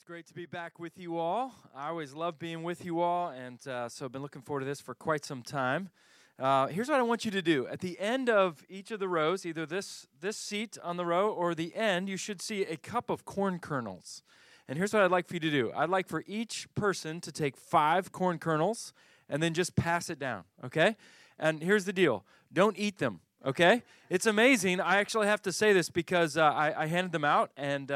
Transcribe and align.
it's 0.00 0.06
great 0.06 0.26
to 0.26 0.32
be 0.32 0.46
back 0.46 0.78
with 0.78 0.96
you 0.96 1.18
all. 1.18 1.52
I 1.76 1.88
always 1.88 2.14
love 2.14 2.38
being 2.38 2.62
with 2.62 2.86
you 2.86 3.00
all, 3.00 3.28
and 3.28 3.58
uh, 3.68 3.86
so 3.90 4.06
I've 4.06 4.12
been 4.12 4.22
looking 4.22 4.40
forward 4.40 4.60
to 4.60 4.64
this 4.66 4.80
for 4.80 4.94
quite 4.94 5.26
some 5.26 5.42
time. 5.42 5.90
Uh, 6.38 6.68
here's 6.68 6.88
what 6.88 6.98
I 6.98 7.02
want 7.02 7.26
you 7.26 7.30
to 7.32 7.42
do. 7.42 7.66
At 7.66 7.80
the 7.80 8.00
end 8.00 8.30
of 8.30 8.64
each 8.70 8.90
of 8.92 8.98
the 8.98 9.08
rows, 9.08 9.44
either 9.44 9.66
this, 9.66 10.06
this 10.18 10.38
seat 10.38 10.78
on 10.82 10.96
the 10.96 11.04
row 11.04 11.30
or 11.30 11.54
the 11.54 11.76
end, 11.76 12.08
you 12.08 12.16
should 12.16 12.40
see 12.40 12.62
a 12.62 12.78
cup 12.78 13.10
of 13.10 13.26
corn 13.26 13.58
kernels. 13.58 14.22
And 14.66 14.78
here's 14.78 14.94
what 14.94 15.02
I'd 15.02 15.10
like 15.10 15.28
for 15.28 15.34
you 15.34 15.40
to 15.40 15.50
do 15.50 15.70
I'd 15.76 15.90
like 15.90 16.08
for 16.08 16.24
each 16.26 16.66
person 16.74 17.20
to 17.20 17.30
take 17.30 17.58
five 17.58 18.10
corn 18.10 18.38
kernels 18.38 18.94
and 19.28 19.42
then 19.42 19.52
just 19.52 19.76
pass 19.76 20.08
it 20.08 20.18
down, 20.18 20.44
okay? 20.64 20.96
And 21.38 21.62
here's 21.62 21.84
the 21.84 21.92
deal 21.92 22.24
don't 22.50 22.78
eat 22.78 22.96
them, 23.00 23.20
okay? 23.44 23.82
It's 24.08 24.24
amazing. 24.24 24.80
I 24.80 24.96
actually 24.96 25.26
have 25.26 25.42
to 25.42 25.52
say 25.52 25.74
this 25.74 25.90
because 25.90 26.38
uh, 26.38 26.44
I, 26.44 26.84
I, 26.84 26.86
handed 26.86 27.12
them 27.12 27.26
out 27.26 27.50
and 27.54 27.92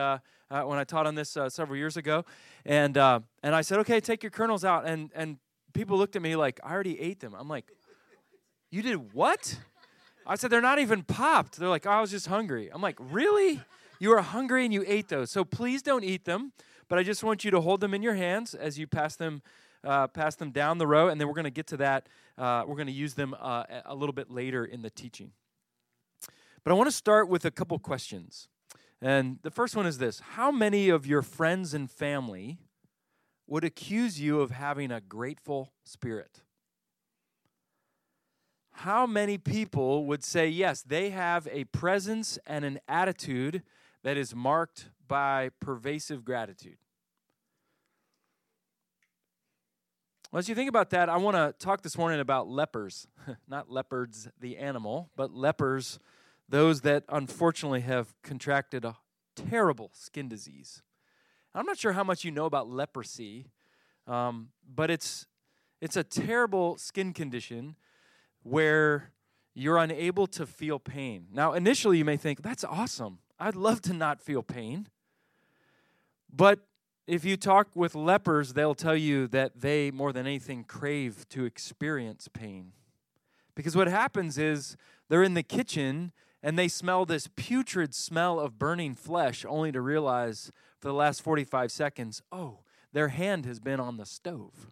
uh, 0.55 0.62
when 0.62 0.79
I 0.79 0.84
taught 0.84 1.07
on 1.07 1.16
this 1.16 1.36
uh, 1.36 1.48
several 1.48 1.77
years 1.77 1.96
ago, 1.96 2.25
and 2.64 2.96
uh, 2.96 3.21
and 3.43 3.54
I 3.54 3.63
said, 3.63 3.81
okay, 3.81 4.00
take 4.00 4.22
your 4.22 4.31
kernels 4.31 4.64
out, 4.64 4.86
and 4.86 5.11
and 5.14 5.39
people 5.72 5.99
looked 5.99 6.14
at 6.14 6.22
me 6.22 6.36
like 6.36 6.61
I 6.63 6.72
already 6.72 7.00
ate 7.00 7.18
them. 7.18 7.35
I'm 7.36 7.49
like, 7.49 7.72
you 8.71 8.80
did 8.82 9.13
what? 9.13 9.58
I 10.27 10.36
said 10.36 10.50
they're 10.50 10.61
not 10.61 10.79
even 10.79 11.03
popped. 11.03 11.57
They're 11.57 11.68
like, 11.68 11.86
oh, 11.86 11.90
I 11.90 12.00
was 12.00 12.11
just 12.11 12.29
hungry. 12.29 12.71
I'm 12.72 12.80
like, 12.80 12.96
really? 13.00 13.61
You 13.99 14.11
were 14.11 14.22
hungry 14.22 14.64
and 14.64 14.72
you 14.72 14.85
ate 14.86 15.08
those. 15.08 15.30
So 15.30 15.44
please 15.44 15.82
don't 15.82 16.04
eat 16.04 16.25
them. 16.25 16.53
But 16.89 16.99
I 16.99 17.02
just 17.02 17.25
want 17.25 17.44
you 17.44 17.50
to 17.50 17.61
hold 17.61 17.80
them 17.80 17.94
in 17.94 18.02
your 18.02 18.14
hands 18.14 18.55
as 18.55 18.79
you 18.79 18.86
pass 18.86 19.16
them 19.16 19.43
uh, 19.85 20.07
pass 20.07 20.35
them 20.35 20.50
down 20.50 20.79
the 20.79 20.86
row, 20.86 21.08
and 21.08 21.21
then 21.21 21.29
we're 21.29 21.35
going 21.35 21.44
to 21.44 21.50
get 21.50 21.66
to 21.66 21.77
that. 21.77 22.08
Uh, 22.39 22.64
we're 22.66 22.77
going 22.77 22.86
to 22.86 22.93
use 22.93 23.13
them 23.13 23.35
uh, 23.39 23.64
a 23.85 23.94
little 23.94 24.14
bit 24.14 24.30
later 24.30 24.64
in 24.64 24.80
the 24.80 24.89
teaching. 24.89 25.32
But 26.63 26.71
I 26.71 26.75
want 26.75 26.89
to 26.89 26.96
start 26.96 27.29
with 27.29 27.44
a 27.44 27.50
couple 27.50 27.79
questions. 27.79 28.49
And 29.04 29.39
the 29.43 29.50
first 29.50 29.76
one 29.76 29.85
is 29.85 29.99
this 29.99 30.21
How 30.21 30.50
many 30.50 30.89
of 30.89 31.07
your 31.07 31.21
friends 31.21 31.75
and 31.75 31.90
family 31.90 32.58
would 33.47 33.62
accuse 33.62 34.19
you 34.19 34.41
of 34.41 34.50
having 34.50 34.91
a 34.91 35.03
grateful 35.03 35.74
spirit? 35.84 36.41
How 38.72 39.06
many 39.06 39.36
people 39.36 40.06
would 40.06 40.25
say, 40.25 40.48
yes, 40.48 40.80
they 40.80 41.10
have 41.10 41.47
a 41.52 41.64
presence 41.64 42.38
and 42.47 42.64
an 42.64 42.80
attitude 42.88 43.62
that 44.02 44.16
is 44.16 44.34
marked 44.34 44.88
by 45.06 45.50
pervasive 45.60 46.25
gratitude? 46.25 46.78
Well, 50.32 50.38
as 50.38 50.48
you 50.48 50.55
think 50.55 50.70
about 50.70 50.91
that, 50.91 51.10
I 51.10 51.19
want 51.19 51.36
to 51.36 51.55
talk 51.62 51.82
this 51.82 51.98
morning 51.98 52.20
about 52.20 52.48
lepers. 52.48 53.06
Not 53.47 53.70
leopards, 53.70 54.28
the 54.41 54.56
animal, 54.56 55.10
but 55.14 55.30
lepers 55.30 55.98
those 56.48 56.83
that 56.83 57.05
unfortunately 57.09 57.81
have 57.81 58.14
contracted 58.23 58.84
a 58.84 58.97
terrible 59.34 59.91
skin 59.92 60.28
disease. 60.28 60.83
I'm 61.55 61.67
not 61.67 61.78
sure 61.78 61.92
how 61.92 62.05
much 62.05 62.25
you 62.25 62.31
know 62.31 62.47
about 62.47 62.69
leprosy, 62.69 63.47
um, 64.06 64.48
but 64.75 64.91
it's 64.91 65.27
it's 65.81 65.97
a 65.97 66.05
terrible 66.05 66.77
skin 66.78 67.12
condition 67.12 67.77
where 68.42 69.12
you're 69.55 69.78
unable 69.78 70.27
to 70.27 70.47
feel 70.47 70.78
pain. 70.78 71.27
Now, 71.33 71.53
initially, 71.53 71.98
you 71.98 72.05
may 72.05 72.17
think 72.17 72.42
that's 72.42 72.65
awesome. 72.65 73.19
I'd 73.39 73.55
love 73.55 73.81
to 73.83 73.92
not 73.92 74.20
feel 74.20 74.42
pain, 74.42 74.89
but 76.33 76.61
if 77.06 77.25
you 77.25 77.37
talk 77.37 77.69
with 77.75 77.95
lepers, 77.95 78.55
they'll 78.55 78.75
tell 78.75 78.97
you 78.97 79.27
that 79.28 79.61
they, 79.61 79.91
more 79.91 80.12
than 80.12 80.27
anything, 80.27 80.65
crave 80.65 81.28
to 81.31 81.45
experience 81.45 82.28
pain. 82.28 82.72
Because 83.55 83.77
what 83.77 83.89
happens 83.89 84.39
is 84.39 84.77
they're 85.09 85.22
in 85.22 85.34
the 85.34 85.42
kitchen 85.42 86.12
and 86.45 86.59
they 86.59 86.69
smell 86.69 87.06
this 87.06 87.27
putrid 87.27 87.95
smell 87.95 88.39
of 88.39 88.59
burning 88.59 88.95
flesh, 88.95 89.47
only 89.48 89.73
to 89.73 89.81
realize 89.81 90.53
for 90.78 90.89
the 90.89 90.95
last 90.95 91.23
45 91.23 91.73
seconds, 91.73 92.20
oh, 92.31 92.59
their 92.92 93.09
hand 93.09 93.47
has 93.47 93.59
been 93.59 93.81
on 93.81 93.97
the 93.97 94.05
stove, 94.05 94.70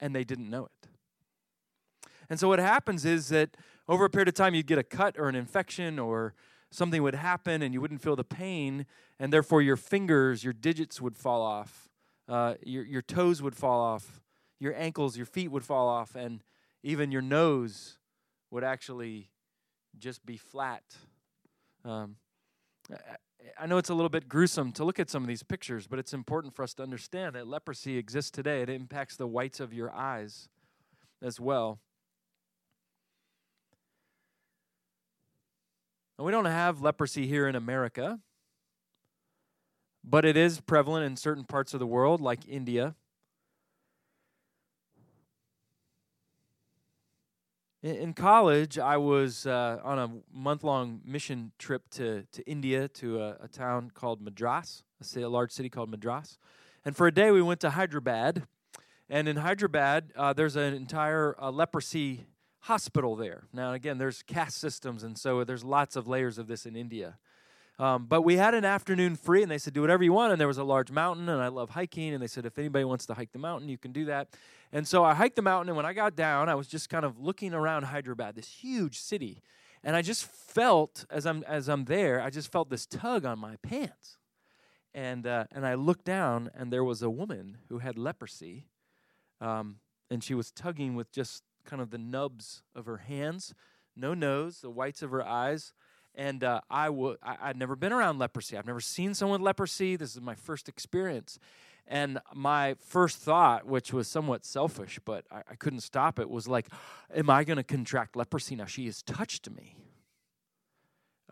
and 0.00 0.12
they 0.12 0.24
didn't 0.24 0.50
know 0.50 0.64
it. 0.64 0.88
And 2.28 2.40
so, 2.40 2.48
what 2.48 2.58
happens 2.58 3.04
is 3.04 3.28
that 3.28 3.56
over 3.88 4.04
a 4.06 4.10
period 4.10 4.26
of 4.26 4.34
time, 4.34 4.56
you'd 4.56 4.66
get 4.66 4.78
a 4.78 4.82
cut 4.82 5.16
or 5.16 5.28
an 5.28 5.36
infection, 5.36 6.00
or 6.00 6.34
something 6.72 7.00
would 7.00 7.14
happen, 7.14 7.62
and 7.62 7.72
you 7.72 7.80
wouldn't 7.80 8.02
feel 8.02 8.16
the 8.16 8.24
pain, 8.24 8.84
and 9.20 9.32
therefore 9.32 9.62
your 9.62 9.76
fingers, 9.76 10.42
your 10.42 10.52
digits 10.52 11.00
would 11.00 11.16
fall 11.16 11.42
off, 11.42 11.88
uh, 12.28 12.54
your, 12.60 12.84
your 12.84 13.02
toes 13.02 13.40
would 13.40 13.54
fall 13.54 13.80
off, 13.80 14.20
your 14.58 14.74
ankles, 14.74 15.16
your 15.16 15.26
feet 15.26 15.52
would 15.52 15.64
fall 15.64 15.88
off, 15.88 16.16
and 16.16 16.42
even 16.82 17.12
your 17.12 17.22
nose 17.22 17.98
would 18.50 18.64
actually 18.64 19.28
just 19.98 20.24
be 20.24 20.36
flat. 20.36 20.82
Um, 21.84 22.16
I 23.58 23.66
know 23.66 23.78
it's 23.78 23.90
a 23.90 23.94
little 23.94 24.08
bit 24.08 24.28
gruesome 24.28 24.72
to 24.72 24.84
look 24.84 25.00
at 25.00 25.10
some 25.10 25.22
of 25.22 25.28
these 25.28 25.42
pictures, 25.42 25.86
but 25.86 25.98
it's 25.98 26.14
important 26.14 26.54
for 26.54 26.62
us 26.62 26.74
to 26.74 26.82
understand 26.82 27.34
that 27.34 27.46
leprosy 27.46 27.98
exists 27.98 28.30
today. 28.30 28.62
It 28.62 28.70
impacts 28.70 29.16
the 29.16 29.26
whites 29.26 29.60
of 29.60 29.72
your 29.72 29.92
eyes 29.92 30.48
as 31.20 31.40
well. 31.40 31.80
we 36.18 36.30
don't 36.30 36.44
have 36.44 36.80
leprosy 36.80 37.26
here 37.26 37.48
in 37.48 37.56
America, 37.56 38.20
but 40.04 40.24
it 40.24 40.36
is 40.36 40.60
prevalent 40.60 41.04
in 41.04 41.16
certain 41.16 41.42
parts 41.42 41.74
of 41.74 41.80
the 41.80 41.86
world, 41.86 42.20
like 42.20 42.46
India. 42.48 42.94
In 47.82 48.14
college, 48.14 48.78
I 48.78 48.96
was 48.96 49.44
uh, 49.44 49.80
on 49.82 49.98
a 49.98 50.08
month 50.32 50.62
long 50.62 51.00
mission 51.04 51.50
trip 51.58 51.90
to, 51.90 52.22
to 52.30 52.48
India 52.48 52.86
to 52.86 53.20
a, 53.20 53.36
a 53.42 53.48
town 53.48 53.90
called 53.92 54.22
Madras, 54.22 54.84
a, 55.16 55.20
a, 55.22 55.28
large 55.28 55.50
city 55.50 55.68
called 55.68 55.90
Madras. 55.90 56.38
And 56.84 56.96
for 56.96 57.08
a 57.08 57.12
day, 57.12 57.32
we 57.32 57.42
went 57.42 57.58
to 57.62 57.70
Hyderabad. 57.70 58.46
And 59.10 59.26
in 59.26 59.38
Hyderabad, 59.38 60.12
uh, 60.14 60.32
there's 60.32 60.54
an 60.54 60.74
entire 60.74 61.34
uh, 61.42 61.50
leprosy 61.50 62.26
hospital 62.60 63.16
there. 63.16 63.48
Now, 63.52 63.72
again, 63.72 63.98
there's 63.98 64.22
caste 64.22 64.58
systems, 64.58 65.02
and 65.02 65.18
so 65.18 65.42
there's 65.42 65.64
lots 65.64 65.96
of 65.96 66.06
layers 66.06 66.38
of 66.38 66.46
this 66.46 66.66
in 66.66 66.76
India. 66.76 67.18
Um, 67.78 68.06
but 68.06 68.22
we 68.22 68.36
had 68.36 68.54
an 68.54 68.64
afternoon 68.64 69.16
free, 69.16 69.42
and 69.42 69.50
they 69.50 69.58
said, 69.58 69.72
do 69.72 69.80
whatever 69.80 70.04
you 70.04 70.12
want. 70.12 70.32
And 70.32 70.40
there 70.40 70.48
was 70.48 70.58
a 70.58 70.64
large 70.64 70.90
mountain, 70.90 71.28
and 71.28 71.42
I 71.42 71.48
love 71.48 71.70
hiking. 71.70 72.12
And 72.12 72.22
they 72.22 72.26
said, 72.26 72.46
if 72.46 72.58
anybody 72.58 72.84
wants 72.84 73.06
to 73.06 73.14
hike 73.14 73.32
the 73.32 73.38
mountain, 73.38 73.68
you 73.68 73.78
can 73.78 73.92
do 73.92 74.04
that. 74.04 74.28
And 74.72 74.86
so 74.86 75.04
I 75.04 75.14
hiked 75.14 75.36
the 75.36 75.42
mountain, 75.42 75.68
and 75.70 75.76
when 75.76 75.86
I 75.86 75.92
got 75.92 76.14
down, 76.14 76.48
I 76.48 76.54
was 76.54 76.66
just 76.66 76.88
kind 76.88 77.04
of 77.04 77.18
looking 77.18 77.54
around 77.54 77.84
Hyderabad, 77.84 78.34
this 78.34 78.48
huge 78.48 78.98
city. 78.98 79.42
And 79.82 79.96
I 79.96 80.02
just 80.02 80.24
felt, 80.24 81.04
as 81.10 81.26
I'm, 81.26 81.42
as 81.44 81.68
I'm 81.68 81.86
there, 81.86 82.20
I 82.20 82.30
just 82.30 82.52
felt 82.52 82.70
this 82.70 82.86
tug 82.86 83.24
on 83.24 83.38
my 83.38 83.56
pants. 83.56 84.18
And, 84.94 85.26
uh, 85.26 85.44
and 85.50 85.66
I 85.66 85.74
looked 85.74 86.04
down, 86.04 86.50
and 86.54 86.72
there 86.72 86.84
was 86.84 87.02
a 87.02 87.10
woman 87.10 87.58
who 87.68 87.78
had 87.78 87.98
leprosy. 87.98 88.66
Um, 89.40 89.76
and 90.10 90.22
she 90.22 90.34
was 90.34 90.52
tugging 90.52 90.94
with 90.94 91.10
just 91.10 91.42
kind 91.64 91.82
of 91.82 91.90
the 91.90 91.98
nubs 91.98 92.62
of 92.74 92.86
her 92.86 92.98
hands, 92.98 93.54
no 93.96 94.14
nose, 94.14 94.60
the 94.60 94.70
whites 94.70 95.02
of 95.02 95.10
her 95.10 95.26
eyes 95.26 95.72
and 96.14 96.44
uh, 96.44 96.60
I 96.70 96.90
would 96.90 97.18
I, 97.22 97.48
would 97.48 97.56
never 97.56 97.76
been 97.76 97.92
around 97.92 98.18
leprosy. 98.18 98.56
I've 98.56 98.66
never 98.66 98.80
seen 98.80 99.14
someone 99.14 99.40
with 99.40 99.46
leprosy. 99.46 99.96
This 99.96 100.14
is 100.14 100.20
my 100.20 100.34
first 100.34 100.68
experience, 100.68 101.38
and 101.86 102.18
my 102.34 102.74
first 102.80 103.18
thought, 103.18 103.66
which 103.66 103.92
was 103.92 104.08
somewhat 104.08 104.44
selfish, 104.44 104.98
but 105.04 105.24
I, 105.30 105.42
I 105.50 105.54
couldn't 105.54 105.80
stop 105.80 106.18
it, 106.18 106.28
was 106.28 106.48
like, 106.48 106.68
"Am 107.14 107.30
I 107.30 107.44
going 107.44 107.56
to 107.56 107.64
contract 107.64 108.16
leprosy 108.16 108.56
now? 108.56 108.66
She 108.66 108.86
has 108.86 109.02
touched 109.02 109.50
me." 109.50 109.76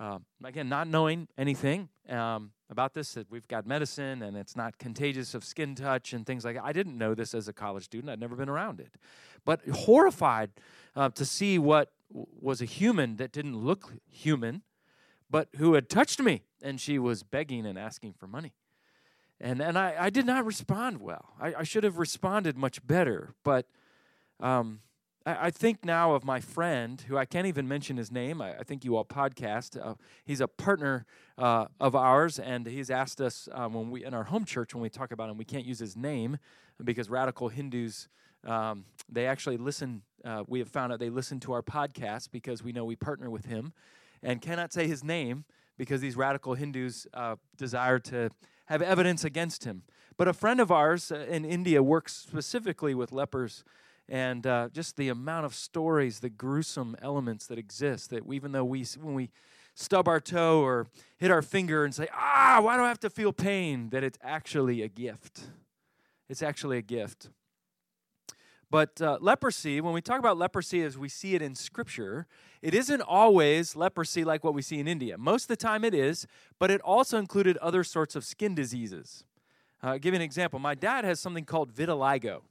Um, 0.01 0.25
again, 0.43 0.71
not 0.71 0.89
knowing 0.89 1.29
anything 1.37 1.91
um, 2.09 2.53
about 2.71 2.95
this, 2.95 3.13
that 3.15 3.31
we've 3.31 3.47
got 3.49 3.67
medicine 3.67 4.23
and 4.23 4.35
it's 4.35 4.57
not 4.57 4.79
contagious 4.79 5.35
of 5.35 5.45
skin 5.45 5.75
touch 5.75 6.15
and 6.15 6.25
things 6.25 6.43
like 6.43 6.55
that. 6.55 6.65
I 6.65 6.73
didn't 6.73 6.97
know 6.97 7.15
this 7.15 7.35
as 7.35 7.49
a 7.49 7.53
college 7.53 7.85
student. 7.85 8.11
I'd 8.11 8.19
never 8.19 8.35
been 8.35 8.49
around 8.49 8.81
it, 8.81 8.95
but 9.45 9.61
horrified 9.69 10.53
uh, 10.97 11.11
to 11.11 11.27
see 11.27 11.59
what 11.59 11.93
was 12.11 12.63
a 12.63 12.65
human 12.65 13.17
that 13.17 13.31
didn't 13.31 13.57
look 13.57 13.93
human 14.09 14.63
but 15.31 15.49
who 15.57 15.75
had 15.75 15.89
touched 15.89 16.21
me. 16.21 16.43
And 16.63 16.81
she 16.81 16.99
was 16.99 17.23
begging 17.23 17.65
and 17.65 17.79
asking 17.79 18.15
for 18.15 18.27
money. 18.27 18.53
And, 19.41 19.63
and 19.63 19.79
I, 19.79 19.95
I 19.99 20.11
did 20.11 20.27
not 20.27 20.45
respond 20.45 21.01
well. 21.01 21.33
I, 21.41 21.55
I 21.55 21.63
should 21.63 21.85
have 21.85 21.99
responded 21.99 22.59
much 22.59 22.87
better. 22.87 23.35
But 23.43 23.67
um, 24.41 24.81
I, 25.25 25.51
think 25.51 25.85
now 25.85 26.13
of 26.13 26.25
my 26.25 26.41
friend, 26.41 27.03
who 27.09 27.17
I 27.17 27.25
can't 27.25 27.47
even 27.47 27.67
mention 27.67 27.97
his 27.97 28.11
name. 28.11 28.43
I, 28.43 28.63
think 28.65 28.85
you 28.85 28.97
all 28.97 29.07
podcast. 29.07 29.81
Uh, 29.83 29.95
he's 30.27 30.41
a 30.43 30.49
partner 30.49 31.07
uh, 31.39 31.67
of 31.79 31.95
ours, 31.95 32.39
and 32.39 32.67
he's 32.67 32.91
asked 32.91 33.21
us 33.21 33.49
um, 33.53 33.73
when 33.73 33.91
we 33.91 34.05
in 34.05 34.13
our 34.13 34.25
home 34.25 34.45
church 34.45 34.75
when 34.75 34.83
we 34.83 34.91
talk 34.91 35.13
about 35.13 35.31
him, 35.31 35.39
we 35.39 35.45
can't 35.47 35.65
use 35.65 35.79
his 35.79 35.97
name 35.97 36.37
because 36.83 37.09
radical 37.09 37.49
Hindus 37.49 38.09
um, 38.47 38.85
they 39.09 39.27
actually 39.27 39.57
listen. 39.57 40.03
Uh, 40.25 40.45
we 40.47 40.59
have 40.59 40.69
found 40.69 40.93
out 40.93 40.99
they 40.99 41.11
listen 41.11 41.41
to 41.41 41.53
our 41.53 41.63
podcast 41.63 42.31
because 42.31 42.63
we 42.63 42.73
know 42.73 42.85
we 42.85 42.97
partner 42.97 43.31
with 43.31 43.47
him 43.47 43.73
and 44.23 44.41
cannot 44.41 44.73
say 44.73 44.87
his 44.87 45.03
name 45.03 45.45
because 45.79 46.01
these 46.01 46.17
radical 46.17 46.55
Hindus 46.55 47.07
uh, 47.15 47.37
desire 47.57 47.99
to 48.01 48.31
have 48.67 48.83
evidence 48.83 49.25
against 49.25 49.65
him. 49.65 49.83
But 50.17 50.29
a 50.29 50.33
friend 50.33 50.61
of 50.61 50.71
ours 50.71 51.11
uh, 51.11 51.27
in 51.29 51.45
India 51.45 51.83
works 51.83 52.15
specifically 52.15 52.95
with 52.95 53.13
lepers 53.13 53.65
and 54.09 54.47
uh, 54.47 54.69
just 54.73 54.97
the 54.97 55.09
amount 55.09 55.47
of 55.47 55.55
stories, 55.55 56.21
the 56.21 56.29
gruesome 56.29 56.97
elements 57.01 57.47
that 57.47 57.59
exist 57.59 58.11
that 58.11 58.25
even 58.31 58.53
though 58.53 58.65
we, 58.65 58.85
when 59.01 59.15
we 59.15 59.31
stub 59.75 60.09
our 60.09 60.21
toe 60.21 60.61
or 60.61 60.89
hit 61.19 61.31
our 61.31 61.43
finger 61.43 61.85
and 61.85 61.95
say, 61.95 62.09
ah, 62.13 62.61
why 62.61 62.77
do 62.77 62.83
I 62.83 62.89
have 62.89 63.01
to 63.01 63.11
feel 63.11 63.33
pain? 63.33 63.91
That 63.91 64.05
it's 64.05 64.19
actually 64.23 64.83
a 64.83 64.89
gift. 64.89 65.43
It's 66.29 66.43
actually 66.43 66.79
a 66.79 66.83
gift. 66.83 67.31
But 68.71 69.03
uh, 69.03 69.19
leprosy, 69.21 69.81
when 69.81 69.93
we 69.93 70.01
talk 70.01 70.21
about 70.21 70.39
leprosy 70.39 70.83
as 70.83 70.97
we 70.97 71.09
see 71.09 71.35
it 71.35 71.43
in 71.43 71.57
Scripture, 71.57 72.27
it 72.63 72.73
isn't 72.73 73.01
always 73.01 73.75
leprosy 73.75 74.23
like 74.23 74.45
what 74.45 74.55
we 74.55 74.63
see 74.63 74.79
in 74.79 74.87
India. 74.87 75.19
Most 75.19 75.45
of 75.45 75.49
the 75.49 75.57
time 75.57 75.85
it 75.85 75.93
is, 75.93 76.27
but 76.61 76.71
it 76.71 76.81
also 76.83 77.19
included 77.19 77.57
other 77.57 77.83
sorts 77.83 78.15
of 78.15 78.25
skin 78.25 78.55
diseases. 78.55 79.25
Uh, 79.83 79.99
give 79.99 80.15
you 80.15 80.17
an 80.17 80.23
example. 80.23 80.61
My 80.61 80.77
dad 80.77 81.05
has 81.05 81.19
something 81.19 81.45
called 81.45 81.73
vitiligo. 81.75 82.43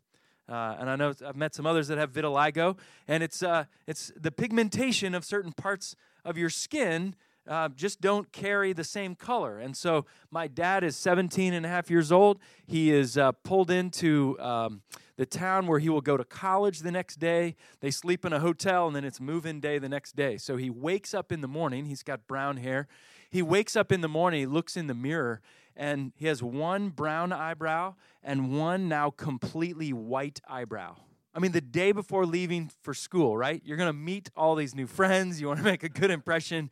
Uh, 0.50 0.76
and 0.80 0.90
I 0.90 0.96
know 0.96 1.14
I've 1.26 1.36
met 1.36 1.54
some 1.54 1.66
others 1.66 1.88
that 1.90 1.98
have 2.00 2.12
vitiligo, 2.12 2.78
and 3.08 3.22
it's, 3.24 3.44
uh, 3.44 3.66
it's 3.88 4.12
the 4.20 4.32
pigmentation 4.32 5.14
of 5.14 5.24
certain 5.24 5.54
parts 5.54 5.96
of 6.26 6.38
your 6.38 6.50
skin 6.50 7.16
uh, 7.48 7.70
just 7.70 8.02
don't 8.02 8.32
carry 8.32 8.74
the 8.74 8.84
same 8.84 9.16
color. 9.16 9.60
And 9.60 9.76
so 9.76 10.06
my 10.30 10.48
dad 10.48 10.84
is 10.84 10.96
17 10.96 11.54
and 11.54 11.66
a 11.66 11.70
half 11.70 11.90
years 11.90 12.12
old. 12.12 12.40
He 12.68 12.92
is 12.92 13.18
uh, 13.18 13.32
pulled 13.32 13.72
into 13.72 14.38
um, 14.40 14.82
the 15.18 15.26
town 15.26 15.68
where 15.68 15.80
he 15.80 15.90
will 15.90 16.02
go 16.02 16.16
to 16.16 16.24
college 16.24 16.80
the 16.80 16.92
next 16.92 17.18
day. 17.18 17.56
They 17.80 17.92
sleep 17.92 18.24
in 18.26 18.34
a 18.34 18.40
hotel, 18.40 18.88
and 18.88 18.96
then 18.96 19.04
it's 19.04 19.20
move 19.20 19.46
in 19.46 19.60
day 19.60 19.80
the 19.80 19.90
next 19.90 20.16
day. 20.16 20.38
So 20.38 20.58
he 20.58 20.70
wakes 20.70 21.14
up 21.14 21.32
in 21.32 21.42
the 21.42 21.48
morning. 21.48 21.86
He's 21.86 22.04
got 22.04 22.28
brown 22.28 22.58
hair. 22.58 22.88
He 23.30 23.42
wakes 23.42 23.76
up 23.76 23.92
in 23.92 24.02
the 24.02 24.08
morning, 24.08 24.40
he 24.40 24.46
looks 24.48 24.76
in 24.76 24.88
the 24.88 24.96
mirror, 24.96 25.42
and 25.76 26.14
he 26.16 26.26
has 26.26 26.42
one 26.42 26.90
brown 26.90 27.32
eyebrow 27.32 27.96
and 28.24 28.58
one 28.58 28.90
now 28.90 29.12
completely 29.12 29.94
white 29.94 30.42
eyebrow. 30.48 30.96
I 31.34 31.40
mean, 31.40 31.52
the 31.52 31.62
day 31.62 31.92
before 31.92 32.26
leaving 32.26 32.72
for 32.82 32.94
school, 32.94 33.38
right? 33.38 33.62
You're 33.64 33.78
going 33.78 33.90
to 33.90 33.94
meet 33.94 34.32
all 34.36 34.56
these 34.56 34.74
new 34.74 34.88
friends. 34.88 35.40
You 35.40 35.48
want 35.48 35.60
to 35.60 35.66
make 35.74 35.84
a 35.84 35.90
good 35.90 36.10
impression. 36.10 36.72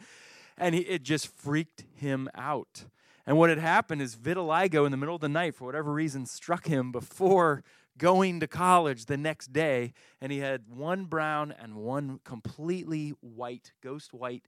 And 0.57 0.75
he, 0.75 0.81
it 0.81 1.03
just 1.03 1.27
freaked 1.27 1.83
him 1.95 2.29
out. 2.35 2.85
And 3.25 3.37
what 3.37 3.49
had 3.49 3.59
happened 3.59 4.01
is 4.01 4.15
vitiligo 4.15 4.85
in 4.85 4.91
the 4.91 4.97
middle 4.97 5.15
of 5.15 5.21
the 5.21 5.29
night, 5.29 5.55
for 5.55 5.65
whatever 5.65 5.91
reason, 5.91 6.25
struck 6.25 6.67
him 6.67 6.91
before 6.91 7.63
going 7.97 8.39
to 8.39 8.47
college 8.47 9.05
the 9.05 9.17
next 9.17 9.51
day. 9.51 9.93
And 10.21 10.31
he 10.31 10.39
had 10.39 10.63
one 10.69 11.05
brown 11.05 11.53
and 11.59 11.75
one 11.75 12.19
completely 12.23 13.13
white, 13.21 13.73
ghost 13.81 14.13
white 14.13 14.43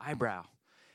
eyebrow. 0.00 0.44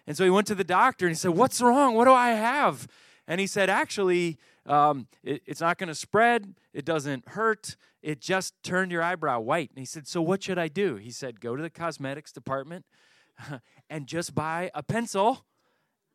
And 0.06 0.18
so 0.18 0.24
he 0.24 0.30
went 0.30 0.48
to 0.48 0.56
the 0.56 0.64
doctor 0.64 1.06
and 1.06 1.12
he 1.12 1.18
said, 1.18 1.32
What's 1.32 1.62
wrong? 1.62 1.96
What 1.96 2.06
do 2.06 2.14
I 2.14 2.32
have? 2.32 2.88
And 3.28 3.40
he 3.40 3.48
said, 3.48 3.70
Actually, 3.70 4.38
um, 4.66 5.08
it, 5.24 5.42
it's 5.46 5.62
not 5.62 5.78
going 5.78 5.88
to 5.88 5.96
spread. 5.96 6.56
It 6.74 6.84
doesn't 6.84 7.30
hurt. 7.30 7.78
It 8.02 8.20
just 8.20 8.54
turned 8.64 8.92
your 8.92 9.04
eyebrow 9.04 9.40
white. 9.40 9.70
And 9.70 9.80
he 9.80 9.86
said, 9.86 10.08
So 10.08 10.22
what 10.22 10.44
should 10.44 10.58
I 10.58 10.68
do? 10.68 10.96
He 10.96 11.12
said, 11.12 11.40
Go 11.40 11.56
to 11.56 11.62
the 11.62 11.70
cosmetics 11.70 12.32
department 12.32 12.86
and 13.90 14.08
just 14.08 14.36
buy 14.36 14.72
a 14.74 14.84
pencil. 14.84 15.46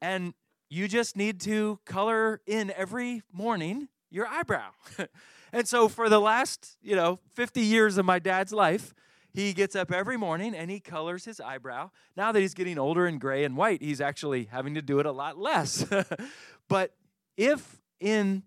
And 0.00 0.34
you 0.68 0.88
just 0.88 1.16
need 1.16 1.40
to 1.42 1.78
color 1.84 2.40
in 2.46 2.72
every 2.76 3.22
morning 3.32 3.88
your 4.10 4.26
eyebrow. 4.26 4.70
and 5.52 5.68
so 5.68 5.88
for 5.88 6.08
the 6.08 6.20
last, 6.20 6.76
you 6.82 6.96
know, 6.96 7.20
50 7.34 7.60
years 7.60 7.98
of 7.98 8.04
my 8.04 8.18
dad's 8.18 8.52
life, 8.52 8.94
he 9.32 9.52
gets 9.52 9.74
up 9.74 9.90
every 9.90 10.16
morning 10.16 10.54
and 10.54 10.70
he 10.70 10.78
colors 10.78 11.24
his 11.24 11.40
eyebrow. 11.40 11.90
Now 12.16 12.30
that 12.30 12.40
he's 12.40 12.54
getting 12.54 12.78
older 12.78 13.06
and 13.06 13.20
gray 13.20 13.44
and 13.44 13.56
white, 13.56 13.82
he's 13.82 14.00
actually 14.00 14.44
having 14.44 14.74
to 14.74 14.82
do 14.82 15.00
it 15.00 15.06
a 15.06 15.12
lot 15.12 15.36
less. 15.36 15.84
but 16.68 16.94
if 17.36 17.80
in 17.98 18.44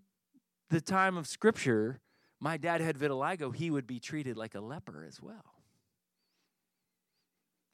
the 0.70 0.80
time 0.80 1.18
of 1.18 1.26
Scripture, 1.26 2.00
my 2.40 2.56
dad 2.56 2.80
had 2.80 2.96
vitiligo, 2.96 3.54
he 3.54 3.70
would 3.70 3.86
be 3.86 4.00
treated 4.00 4.36
like 4.36 4.54
a 4.54 4.60
leper 4.60 5.04
as 5.06 5.20
well. 5.20 5.57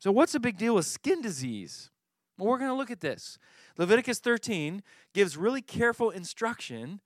So, 0.04 0.12
what's 0.12 0.32
the 0.32 0.38
big 0.38 0.58
deal 0.58 0.74
with 0.74 0.84
skin 0.84 1.22
disease? 1.22 1.88
Well, 2.36 2.50
we're 2.50 2.58
going 2.58 2.68
to 2.68 2.76
look 2.76 2.90
at 2.90 3.00
this. 3.00 3.38
Leviticus 3.78 4.18
13 4.18 4.82
gives 5.14 5.34
really 5.34 5.62
careful 5.62 6.10
instruction 6.10 7.00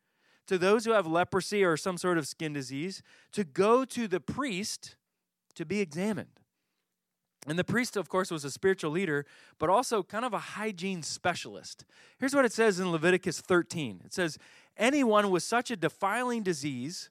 to 0.49 0.59
those 0.59 0.85
who 0.85 0.91
have 0.91 1.07
leprosy 1.07 1.63
or 1.63 1.77
some 1.77 1.97
sort 1.97 2.19
of 2.19 2.27
skin 2.27 2.53
disease 2.53 3.01
to 3.31 3.45
go 3.45 3.85
to 3.85 4.09
the 4.09 4.19
priest 4.19 4.97
to 5.55 5.65
be 5.65 5.79
examined. 5.79 6.41
And 7.47 7.57
the 7.57 7.63
priest, 7.63 7.97
of 7.97 8.09
course, 8.09 8.33
was 8.33 8.45
a 8.45 8.51
spiritual 8.51 8.91
leader, 8.91 9.27
but 9.61 9.71
also 9.71 10.03
kind 10.03 10.25
of 10.25 10.35
a 10.35 10.39
hygiene 10.39 11.05
specialist. 11.05 11.85
Here's 12.19 12.35
what 12.35 12.45
it 12.45 12.53
says 12.53 12.81
in 12.81 12.91
Leviticus 12.91 13.41
13 13.41 14.03
it 14.07 14.13
says, 14.13 14.39
Anyone 14.77 15.31
with 15.31 15.45
such 15.45 15.71
a 15.71 15.77
defiling 15.77 16.43
disease, 16.43 17.11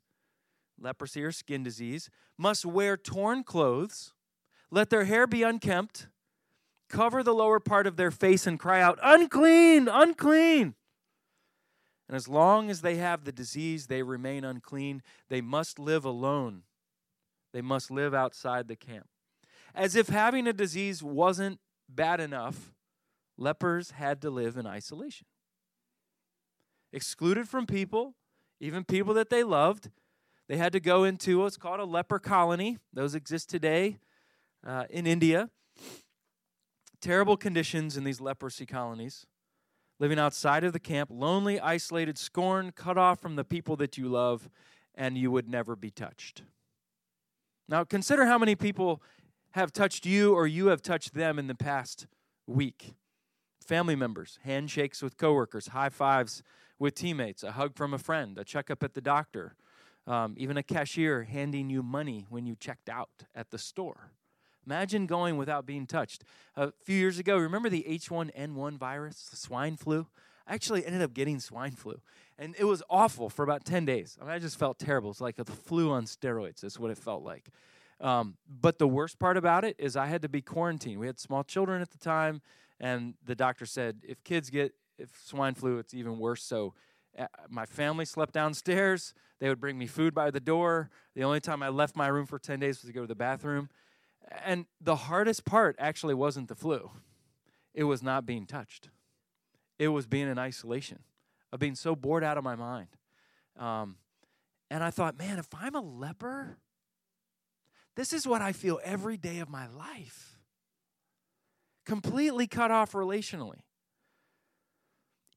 leprosy 0.78 1.24
or 1.24 1.32
skin 1.32 1.64
disease, 1.64 2.10
must 2.38 2.66
wear 2.66 2.98
torn 2.98 3.46
clothes, 3.46 4.12
let 4.72 4.90
their 4.90 5.06
hair 5.06 5.28
be 5.28 5.44
unkempt, 5.44 6.08
cover 6.90 7.24
the 7.24 7.34
lower 7.34 7.60
part 7.60 7.88
of 7.88 7.98
their 7.98 8.12
face, 8.12 8.46
and 8.48 8.60
cry 8.60 8.82
out, 8.82 9.00
Unclean, 9.02 9.88
unclean. 9.88 10.76
And 12.08 12.16
as 12.16 12.28
long 12.28 12.70
as 12.70 12.82
they 12.82 12.96
have 12.96 13.24
the 13.24 13.32
disease, 13.32 13.88
they 13.88 14.02
remain 14.02 14.44
unclean. 14.44 15.02
They 15.30 15.42
must 15.42 15.78
live 15.78 16.06
alone 16.06 16.64
they 17.58 17.62
must 17.62 17.90
live 17.90 18.14
outside 18.14 18.68
the 18.68 18.76
camp. 18.76 19.08
As 19.74 19.96
if 19.96 20.10
having 20.10 20.48
a 20.48 20.54
disease 20.54 21.02
wasn't 21.02 21.60
bad 21.90 22.20
enough, 22.20 22.72
lepers 23.36 23.92
had 23.92 24.22
to 24.22 24.30
live 24.30 24.58
in 24.58 24.68
isolation. 24.68 25.26
Excluded 26.94 27.48
from 27.48 27.66
people, 27.66 28.14
even 28.60 28.84
people 28.84 29.14
that 29.16 29.32
they 29.32 29.44
loved, 29.44 29.90
they 30.48 30.58
had 30.58 30.72
to 30.74 30.80
go 30.80 31.04
into 31.04 31.40
what's 31.40 31.58
called 31.58 31.80
a 31.80 31.86
leper 31.86 32.20
colony. 32.20 32.78
Those 32.94 33.16
exist 33.16 33.50
today 33.50 33.98
uh, 34.66 34.86
in 34.90 35.08
India. 35.08 35.50
Terrible 37.02 37.38
conditions 37.38 37.98
in 37.98 38.04
these 38.04 38.20
leprosy 38.20 38.66
colonies. 38.66 39.26
Living 40.00 40.20
outside 40.20 40.64
of 40.64 40.74
the 40.74 40.80
camp, 40.80 41.10
lonely, 41.12 41.60
isolated, 41.60 42.18
scorned, 42.18 42.76
cut 42.76 42.98
off 42.98 43.20
from 43.20 43.36
the 43.36 43.44
people 43.44 43.76
that 43.78 43.98
you 43.98 44.08
love, 44.08 44.50
and 44.94 45.18
you 45.18 45.32
would 45.32 45.50
never 45.50 45.76
be 45.76 45.90
touched. 45.90 46.44
Now, 47.68 47.84
consider 47.84 48.26
how 48.26 48.38
many 48.38 48.56
people 48.56 49.02
have 49.52 49.72
touched 49.72 50.06
you 50.06 50.34
or 50.34 50.46
you 50.46 50.68
have 50.68 50.82
touched 50.82 51.14
them 51.14 51.40
in 51.40 51.48
the 51.48 51.56
past 51.56 52.08
week. 52.46 52.94
Family 53.66 53.96
members, 53.96 54.40
handshakes 54.44 55.02
with 55.02 55.18
coworkers, 55.18 55.68
high 55.68 55.90
fives 55.90 56.44
with 56.80 56.96
teammates, 56.96 57.44
a 57.44 57.54
hug 57.54 57.76
from 57.76 57.94
a 57.94 57.98
friend, 57.98 58.38
a 58.38 58.44
checkup 58.44 58.84
at 58.84 58.94
the 58.94 59.02
doctor, 59.02 59.56
um, 60.06 60.36
even 60.38 60.58
a 60.58 60.64
cashier 60.64 61.24
handing 61.24 61.70
you 61.70 61.84
money 61.84 62.26
when 62.30 62.46
you 62.46 62.56
checked 62.56 62.88
out 62.88 63.10
at 63.36 63.50
the 63.50 63.58
store. 63.58 64.12
Imagine 64.68 65.06
going 65.06 65.38
without 65.38 65.66
being 65.66 65.88
touched. 65.88 66.24
A 66.58 66.74
few 66.84 66.98
years 66.98 67.20
ago, 67.20 67.38
remember 67.38 67.70
the 67.70 67.86
H1N1 67.88 68.78
virus, 68.78 69.30
the 69.30 69.38
swine 69.38 69.78
flu? 69.78 70.08
I 70.46 70.54
actually 70.54 70.86
ended 70.86 71.02
up 71.02 71.14
getting 71.14 71.40
swine 71.40 71.72
flu. 71.72 72.02
And 72.38 72.54
it 72.60 72.66
was 72.66 72.84
awful 72.90 73.30
for 73.30 73.44
about 73.44 73.64
10 73.64 73.86
days. 73.86 74.18
I, 74.22 74.26
mean, 74.26 74.34
I 74.34 74.40
just 74.40 74.60
felt 74.60 74.78
terrible. 74.78 75.10
It's 75.12 75.22
like 75.22 75.40
a 75.40 75.46
flu 75.46 75.92
on 75.92 76.04
steroids, 76.04 76.60
That's 76.62 76.78
what 76.78 76.92
it 76.92 76.98
felt 76.98 77.24
like. 77.24 77.48
Um, 78.02 78.36
but 78.48 78.78
the 78.78 78.88
worst 78.88 79.20
part 79.20 79.38
about 79.38 79.64
it 79.64 79.78
is 79.80 79.96
I 79.96 80.08
had 80.08 80.22
to 80.24 80.30
be 80.30 80.42
quarantined. 80.42 81.00
We 81.00 81.08
had 81.08 81.20
small 81.20 81.46
children 81.46 81.82
at 81.82 81.92
the 81.92 81.98
time, 81.98 82.42
and 82.80 83.16
the 83.26 83.36
doctor 83.36 83.66
said 83.66 84.02
if 84.04 84.24
kids 84.24 84.50
get 84.50 84.74
if 85.00 85.10
swine 85.26 85.56
flu, 85.56 85.80
it's 85.80 85.94
even 85.94 86.20
worse. 86.20 86.44
So 86.44 86.74
uh, 87.18 87.26
my 87.50 87.66
family 87.66 88.06
slept 88.06 88.34
downstairs. 88.34 89.14
They 89.40 89.50
would 89.50 89.60
bring 89.60 89.78
me 89.78 89.88
food 89.88 90.14
by 90.14 90.30
the 90.32 90.40
door. 90.40 90.90
The 91.16 91.24
only 91.24 91.40
time 91.40 91.64
I 91.64 91.70
left 91.70 91.96
my 91.96 92.08
room 92.08 92.26
for 92.26 92.38
10 92.38 92.60
days 92.60 92.82
was 92.82 92.90
to 92.90 92.94
go 92.94 93.02
to 93.02 93.08
the 93.08 93.16
bathroom. 93.16 93.70
And 94.44 94.66
the 94.82 94.96
hardest 94.96 95.46
part 95.46 95.76
actually 95.80 96.14
wasn't 96.14 96.48
the 96.48 96.56
flu, 96.56 96.92
it 97.74 97.84
was 97.84 98.04
not 98.04 98.26
being 98.26 98.46
touched, 98.46 98.90
it 99.80 99.90
was 99.90 100.06
being 100.06 100.28
in 100.28 100.38
isolation 100.38 101.00
of 101.52 101.60
being 101.60 101.76
so 101.76 101.96
bored 101.96 102.24
out 102.24 102.38
of 102.38 102.44
my 102.44 102.56
mind. 102.56 102.90
Um, 103.58 103.96
and 104.70 104.84
I 104.84 104.92
thought, 104.92 105.18
man, 105.18 105.40
if 105.40 105.48
I'm 105.54 105.76
a 105.76 105.82
leper, 105.82 106.58
this 107.96 108.14
is 108.14 108.28
what 108.28 108.42
I 108.42 108.52
feel 108.52 108.80
every 108.84 109.18
day 109.18 109.40
of 109.40 109.50
my 109.50 109.68
life. 109.68 110.38
Completely 111.86 112.48
cut 112.48 112.70
off 112.70 112.92
relationally. 112.92 113.62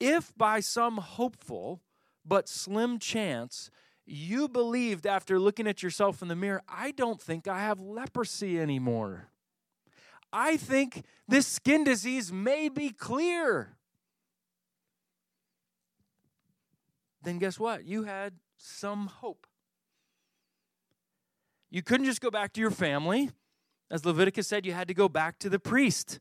If 0.01 0.37
by 0.37 0.61
some 0.61 0.97
hopeful 0.97 1.81
but 2.25 2.49
slim 2.49 2.99
chance 2.99 3.71
you 4.11 4.49
believed 4.49 5.07
after 5.07 5.39
looking 5.39 5.67
at 5.67 5.83
yourself 5.83 6.23
in 6.23 6.29
the 6.29 6.37
mirror, 6.37 6.63
I 6.69 6.91
don't 6.91 7.21
think 7.21 7.47
I 7.47 7.61
have 7.61 7.81
leprosy 7.81 8.61
anymore. 8.61 9.29
I 10.33 10.57
think 10.57 11.05
this 11.29 11.47
skin 11.47 11.85
disease 11.85 12.33
may 12.33 12.69
be 12.69 12.91
clear. 12.91 13.77
then 17.23 17.39
guess 17.39 17.59
what? 17.59 17.85
You 17.85 18.05
had 18.05 18.35
some 18.57 19.07
hope. 19.07 19.47
You 21.71 21.83
couldn't 21.83 22.07
just 22.07 22.21
go 22.21 22.31
back 22.31 22.53
to 22.55 22.61
your 22.61 22.71
family. 22.71 23.31
As 23.91 24.05
Leviticus 24.05 24.47
said, 24.47 24.67
you 24.67 24.73
had 24.73 24.89
to 24.89 24.95
go 24.95 25.09
back 25.09 25.39
to 25.41 25.49
the 25.49 25.59
priest. 25.59 26.21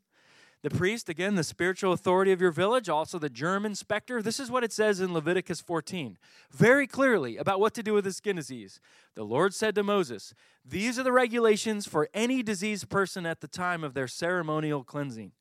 The 0.62 0.70
priest, 0.70 1.08
again, 1.08 1.36
the 1.36 1.44
spiritual 1.44 1.94
authority 1.94 2.34
of 2.34 2.42
your 2.42 2.52
village, 2.52 2.90
also 2.90 3.18
the 3.18 3.30
germ 3.30 3.66
inspector. 3.66 4.22
This 4.22 4.42
is 4.42 4.52
what 4.52 4.64
it 4.64 4.74
says 4.74 5.00
in 5.00 5.14
Leviticus 5.14 5.62
14 5.62 6.18
very 6.52 6.86
clearly 6.86 7.38
about 7.38 7.62
what 7.62 7.74
to 7.76 7.84
do 7.84 7.94
with 7.94 8.04
the 8.04 8.12
skin 8.12 8.36
disease. 8.36 8.82
The 9.16 9.24
Lord 9.24 9.54
said 9.54 9.74
to 9.76 9.84
Moses, 9.84 10.34
These 10.66 11.00
are 11.00 11.04
the 11.04 11.14
regulations 11.14 11.88
for 11.88 12.10
any 12.14 12.44
diseased 12.44 12.90
person 12.90 13.26
at 13.26 13.40
the 13.40 13.48
time 13.48 13.86
of 13.86 13.94
their 13.94 14.08
ceremonial 14.08 14.84
cleansing. 14.84 15.32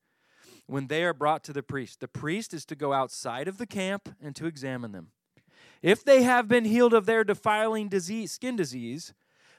when 0.67 0.89
they 0.89 1.03
are 1.03 1.15
brought 1.15 1.43
to 1.45 1.53
the 1.55 1.63
priest. 1.63 1.99
The 1.99 2.09
priest 2.09 2.53
is 2.53 2.67
to 2.67 2.77
go 2.77 2.93
outside 2.93 3.49
of 3.49 3.57
the 3.57 3.67
camp 3.67 4.15
and 4.23 4.37
to 4.37 4.45
examine 4.45 4.93
them. 4.93 5.13
If 5.81 6.05
they 6.05 6.23
have 6.25 6.47
been 6.47 6.67
healed 6.67 6.93
of 6.93 7.07
their 7.07 7.25
defiling 7.25 7.89
disease, 7.89 8.33
skin 8.33 8.55
disease, 8.55 9.15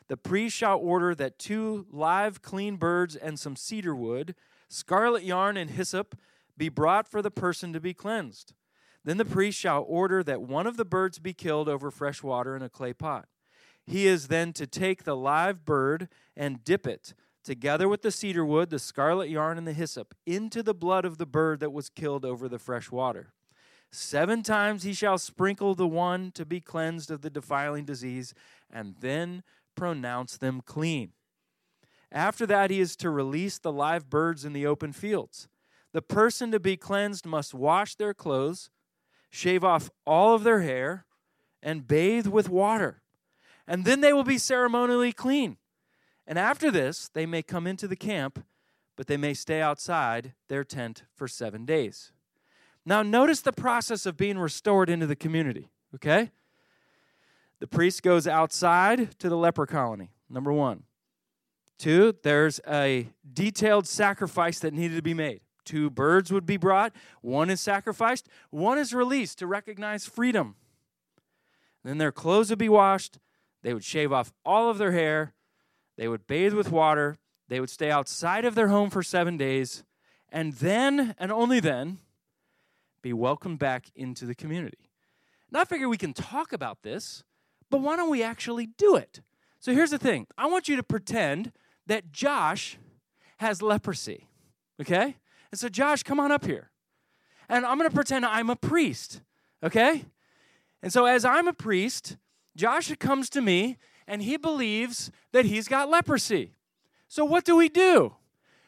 the 0.07 0.17
priest 0.17 0.55
shall 0.55 0.77
order 0.77 1.15
that 1.15 1.39
two 1.39 1.87
live 1.91 2.43
clean 2.43 2.75
birds 2.75 3.15
and 3.15 3.39
some 3.39 3.55
cedar 3.55 3.95
wood, 3.95 4.35
scarlet 4.69 5.23
yarn 5.23 5.57
and 5.57 5.71
hyssop 5.71 6.15
be 6.57 6.69
brought 6.69 7.07
for 7.07 7.21
the 7.21 7.31
person 7.31 7.73
to 7.73 7.79
be 7.79 7.93
cleansed. 7.93 8.53
Then 9.03 9.17
the 9.17 9.25
priest 9.25 9.57
shall 9.57 9.85
order 9.87 10.23
that 10.23 10.41
one 10.41 10.67
of 10.67 10.77
the 10.77 10.85
birds 10.85 11.19
be 11.19 11.33
killed 11.33 11.67
over 11.67 11.89
fresh 11.89 12.21
water 12.21 12.55
in 12.55 12.61
a 12.61 12.69
clay 12.69 12.93
pot. 12.93 13.27
He 13.85 14.05
is 14.05 14.27
then 14.27 14.53
to 14.53 14.67
take 14.67 15.03
the 15.03 15.15
live 15.15 15.65
bird 15.65 16.09
and 16.37 16.63
dip 16.63 16.85
it, 16.85 17.13
together 17.43 17.87
with 17.87 18.01
the 18.01 18.11
cedar 18.11 18.45
wood, 18.45 18.69
the 18.69 18.77
scarlet 18.77 19.29
yarn, 19.29 19.57
and 19.57 19.65
the 19.65 19.73
hyssop, 19.73 20.13
into 20.25 20.61
the 20.61 20.75
blood 20.75 21.05
of 21.05 21.17
the 21.17 21.25
bird 21.25 21.59
that 21.61 21.73
was 21.73 21.89
killed 21.89 22.23
over 22.23 22.47
the 22.47 22.59
fresh 22.59 22.91
water. 22.91 23.33
Seven 23.91 24.43
times 24.43 24.83
he 24.83 24.93
shall 24.93 25.17
sprinkle 25.17 25.73
the 25.73 25.87
one 25.87 26.31
to 26.33 26.45
be 26.45 26.59
cleansed 26.59 27.09
of 27.09 27.21
the 27.21 27.29
defiling 27.31 27.85
disease, 27.85 28.35
and 28.71 28.95
then 28.99 29.41
pronounce 29.75 30.37
them 30.37 30.61
clean. 30.63 31.13
After 32.11 32.45
that, 32.47 32.71
he 32.71 32.79
is 32.79 32.95
to 32.97 33.09
release 33.09 33.59
the 33.59 33.71
live 33.71 34.09
birds 34.09 34.43
in 34.43 34.53
the 34.53 34.65
open 34.65 34.93
fields. 34.93 35.47
The 35.91 36.01
person 36.01 36.51
to 36.51 36.59
be 36.59 36.77
cleansed 36.77 37.25
must 37.25 37.53
wash 37.53 37.95
their 37.95 38.13
clothes, 38.13 38.69
shave 39.29 39.63
off 39.63 39.89
all 40.05 40.35
of 40.35 40.43
their 40.43 40.61
hair, 40.61 41.05
and 41.61 41.87
bathe 41.87 42.27
with 42.27 42.49
water. 42.49 43.01
And 43.67 43.85
then 43.85 44.01
they 44.01 44.13
will 44.13 44.23
be 44.23 44.37
ceremonially 44.37 45.11
clean. 45.11 45.57
And 46.25 46.39
after 46.39 46.71
this, 46.71 47.09
they 47.13 47.25
may 47.25 47.41
come 47.41 47.67
into 47.67 47.87
the 47.87 47.95
camp, 47.95 48.43
but 48.95 49.07
they 49.07 49.17
may 49.17 49.33
stay 49.33 49.61
outside 49.61 50.33
their 50.47 50.63
tent 50.63 51.03
for 51.15 51.27
seven 51.27 51.65
days. 51.65 52.11
Now, 52.85 53.03
notice 53.03 53.41
the 53.41 53.53
process 53.53 54.05
of 54.05 54.17
being 54.17 54.37
restored 54.37 54.89
into 54.89 55.05
the 55.05 55.15
community, 55.15 55.69
okay? 55.95 56.31
The 57.59 57.67
priest 57.67 58.03
goes 58.03 58.27
outside 58.27 59.19
to 59.19 59.29
the 59.29 59.37
leper 59.37 59.65
colony, 59.65 60.11
number 60.29 60.51
one. 60.53 60.83
Two, 61.79 62.13
there's 62.23 62.59
a 62.67 63.07
detailed 63.33 63.87
sacrifice 63.87 64.59
that 64.59 64.73
needed 64.73 64.97
to 64.97 65.01
be 65.01 65.13
made. 65.13 65.39
Two 65.63 65.89
birds 65.89 66.31
would 66.31 66.45
be 66.45 66.57
brought, 66.57 66.93
one 67.21 67.49
is 67.49 67.61
sacrificed, 67.61 68.27
one 68.49 68.77
is 68.77 68.93
released 68.93 69.39
to 69.39 69.47
recognize 69.47 70.05
freedom. 70.05 70.55
Then 71.83 71.97
their 71.97 72.11
clothes 72.11 72.49
would 72.49 72.59
be 72.59 72.69
washed, 72.69 73.17
they 73.61 73.73
would 73.73 73.83
shave 73.83 74.11
off 74.11 74.33
all 74.45 74.69
of 74.69 74.77
their 74.77 74.91
hair, 74.91 75.33
they 75.95 76.09
would 76.09 76.27
bathe 76.27 76.53
with 76.53 76.69
water, 76.71 77.17
they 77.47 77.59
would 77.59 77.69
stay 77.69 77.89
outside 77.89 78.45
of 78.45 78.55
their 78.55 78.67
home 78.67 78.89
for 78.89 79.01
seven 79.01 79.37
days, 79.37 79.83
and 80.29 80.53
then, 80.53 81.15
and 81.17 81.31
only 81.31 81.59
then, 81.59 81.99
be 83.01 83.13
welcomed 83.13 83.59
back 83.59 83.85
into 83.95 84.25
the 84.25 84.35
community. 84.35 84.89
Now, 85.51 85.61
I 85.61 85.65
figure 85.65 85.87
we 85.87 85.97
can 85.97 86.13
talk 86.13 86.51
about 86.51 86.81
this, 86.83 87.23
but 87.69 87.81
why 87.81 87.95
don't 87.95 88.09
we 88.09 88.21
actually 88.21 88.65
do 88.65 88.95
it? 88.95 89.21
So 89.59 89.73
here's 89.73 89.91
the 89.91 89.97
thing 89.97 90.27
I 90.37 90.47
want 90.47 90.67
you 90.67 90.75
to 90.75 90.83
pretend 90.83 91.51
that 91.89 92.11
Josh 92.11 92.77
has 93.37 93.61
leprosy, 93.61 94.27
okay? 94.81 95.17
And 95.51 95.59
so, 95.59 95.69
Josh, 95.69 96.03
come 96.03 96.19
on 96.19 96.31
up 96.31 96.45
here. 96.45 96.69
And 97.49 97.65
I'm 97.65 97.77
gonna 97.77 97.89
pretend 97.89 98.25
I'm 98.25 98.49
a 98.49 98.55
priest, 98.55 99.21
okay? 99.63 100.05
And 100.81 100.93
so, 100.93 101.05
as 101.05 101.25
I'm 101.25 101.47
a 101.47 101.53
priest, 101.53 102.17
Josh 102.55 102.93
comes 102.99 103.29
to 103.31 103.41
me 103.41 103.77
and 104.07 104.21
he 104.21 104.37
believes 104.37 105.11
that 105.33 105.45
he's 105.45 105.67
got 105.67 105.89
leprosy. 105.89 106.53
So, 107.07 107.25
what 107.25 107.43
do 107.43 107.55
we 107.55 107.69
do? 107.69 108.15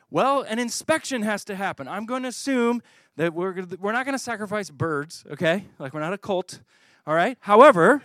Well, 0.09 0.41
an 0.41 0.59
inspection 0.59 1.21
has 1.21 1.45
to 1.45 1.55
happen. 1.55 1.87
I'm 1.87 2.05
going 2.05 2.23
to 2.23 2.29
assume 2.29 2.81
that 3.15 3.33
we're, 3.33 3.65
we're 3.79 3.93
not 3.93 4.05
going 4.05 4.17
to 4.17 4.23
sacrifice 4.23 4.69
birds, 4.69 5.23
okay? 5.31 5.65
Like 5.79 5.93
we're 5.93 6.01
not 6.01 6.13
a 6.13 6.17
cult, 6.17 6.59
all 7.07 7.15
right? 7.15 7.37
However, 7.39 8.03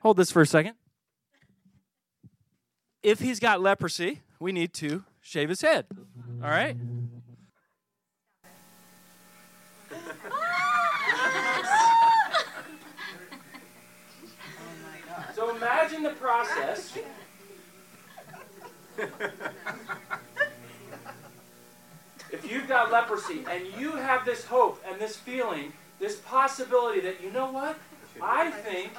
hold 0.00 0.18
this 0.18 0.30
for 0.30 0.42
a 0.42 0.46
second. 0.46 0.74
If 3.02 3.18
he's 3.18 3.40
got 3.40 3.60
leprosy, 3.60 4.20
we 4.42 4.52
need 4.52 4.74
to 4.74 5.04
shave 5.20 5.48
his 5.48 5.62
head, 5.62 5.86
all 6.42 6.50
right? 6.50 6.76
so 15.34 15.54
imagine 15.54 16.02
the 16.02 16.10
process. 16.10 16.98
if 22.32 22.50
you've 22.50 22.66
got 22.66 22.90
leprosy 22.90 23.44
and 23.48 23.64
you 23.78 23.92
have 23.92 24.24
this 24.24 24.44
hope 24.44 24.82
and 24.88 25.00
this 25.00 25.14
feeling, 25.16 25.72
this 26.00 26.16
possibility 26.16 26.98
that, 27.00 27.22
you 27.22 27.30
know 27.30 27.52
what? 27.52 27.78
I 28.20 28.50
think 28.50 28.90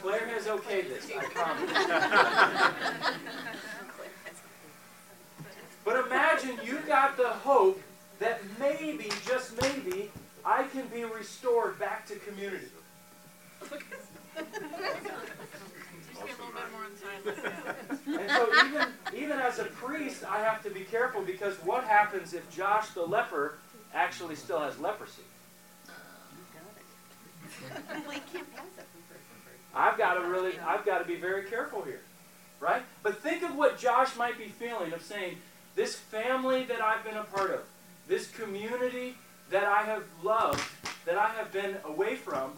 Claire 0.00 0.28
has 0.28 0.46
okayed 0.46 0.88
this, 0.88 1.10
I 1.14 1.24
promise. 1.24 1.70
but 5.84 6.06
imagine 6.06 6.58
you've 6.64 6.86
got 6.86 7.18
the 7.18 7.28
hope 7.28 7.82
that 8.18 8.40
maybe, 8.58 9.10
just 9.26 9.60
maybe, 9.60 10.10
I 10.44 10.62
can 10.64 10.86
be 10.88 11.04
restored 11.04 11.78
back 11.78 12.06
to 12.06 12.16
community. 12.16 12.68
and 18.06 18.30
so 18.30 18.48
even 18.64 18.86
even 19.14 19.38
as 19.38 19.58
a 19.58 19.64
priest, 19.64 20.24
I 20.24 20.38
have 20.38 20.62
to 20.62 20.70
be 20.70 20.80
careful 20.80 21.20
because 21.22 21.56
what 21.56 21.84
happens 21.84 22.32
if 22.32 22.50
Josh 22.50 22.88
the 22.90 23.02
leper 23.02 23.58
actually 23.92 24.36
still 24.36 24.60
has 24.60 24.78
leprosy? 24.78 25.22
I've 29.74 29.96
got 29.98 30.14
to 30.14 30.20
really 30.20 30.58
I've 30.58 30.84
got 30.84 30.98
to 30.98 31.04
be 31.04 31.16
very 31.16 31.44
careful 31.44 31.82
here. 31.82 32.00
Right? 32.60 32.82
But 33.02 33.22
think 33.22 33.42
of 33.42 33.56
what 33.56 33.78
Josh 33.78 34.16
might 34.16 34.36
be 34.36 34.48
feeling 34.48 34.92
of 34.92 35.02
saying, 35.02 35.38
this 35.76 35.94
family 35.96 36.64
that 36.64 36.82
I've 36.82 37.02
been 37.02 37.16
a 37.16 37.24
part 37.24 37.50
of, 37.52 37.60
this 38.06 38.30
community 38.30 39.16
that 39.50 39.64
I 39.64 39.82
have 39.84 40.04
loved, 40.22 40.62
that 41.06 41.16
I 41.16 41.28
have 41.28 41.52
been 41.52 41.76
away 41.84 42.16
from, 42.16 42.52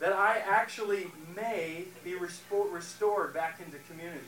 that 0.00 0.12
I 0.12 0.42
actually 0.46 1.06
may 1.34 1.84
be 2.04 2.14
restored 2.14 3.32
back 3.32 3.58
into 3.64 3.78
community. 3.90 4.20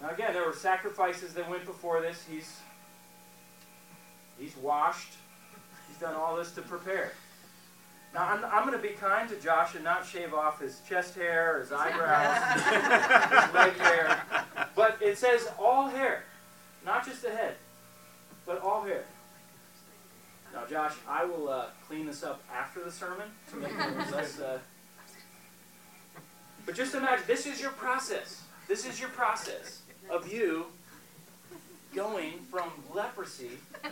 Now 0.00 0.10
again, 0.10 0.32
there 0.32 0.46
were 0.46 0.54
sacrifices 0.54 1.34
that 1.34 1.48
went 1.48 1.66
before 1.66 2.00
this. 2.00 2.24
He's 2.30 2.60
he's 4.38 4.56
washed. 4.56 5.12
He's 5.88 5.98
done 5.98 6.14
all 6.14 6.36
this 6.36 6.52
to 6.52 6.62
prepare. 6.62 7.12
Now 8.14 8.28
I'm, 8.28 8.44
I'm 8.44 8.66
going 8.66 8.80
to 8.80 8.82
be 8.82 8.94
kind 8.94 9.28
to 9.28 9.36
Josh 9.36 9.74
and 9.74 9.84
not 9.84 10.06
shave 10.06 10.32
off 10.32 10.60
his 10.60 10.80
chest 10.88 11.14
hair, 11.14 11.60
his 11.60 11.72
eyebrows, 11.72 12.62
his 13.44 13.54
leg 13.54 13.72
hair. 13.74 14.22
But 14.74 14.98
it 15.02 15.18
says 15.18 15.48
all 15.58 15.88
hair, 15.88 16.24
not 16.84 17.04
just 17.04 17.22
the 17.22 17.30
head, 17.30 17.56
but 18.46 18.62
all 18.62 18.82
hair. 18.82 19.04
Now, 20.54 20.64
Josh, 20.64 20.94
I 21.06 21.24
will 21.26 21.48
uh, 21.48 21.66
clean 21.86 22.06
this 22.06 22.22
up 22.22 22.42
after 22.50 22.82
the 22.82 22.90
sermon 22.90 23.28
to 23.50 23.56
make 23.56 23.72
it 23.72 24.10
less. 24.10 24.40
Uh... 24.40 24.58
But 26.64 26.74
just 26.74 26.94
imagine 26.94 27.24
this 27.26 27.46
is 27.46 27.60
your 27.60 27.72
process. 27.72 28.42
This 28.66 28.86
is 28.86 28.98
your 28.98 29.10
process 29.10 29.82
of 30.10 30.32
you 30.32 30.66
going 31.96 32.34
from 32.50 32.70
leprosy 32.94 33.52
to. 33.82 33.90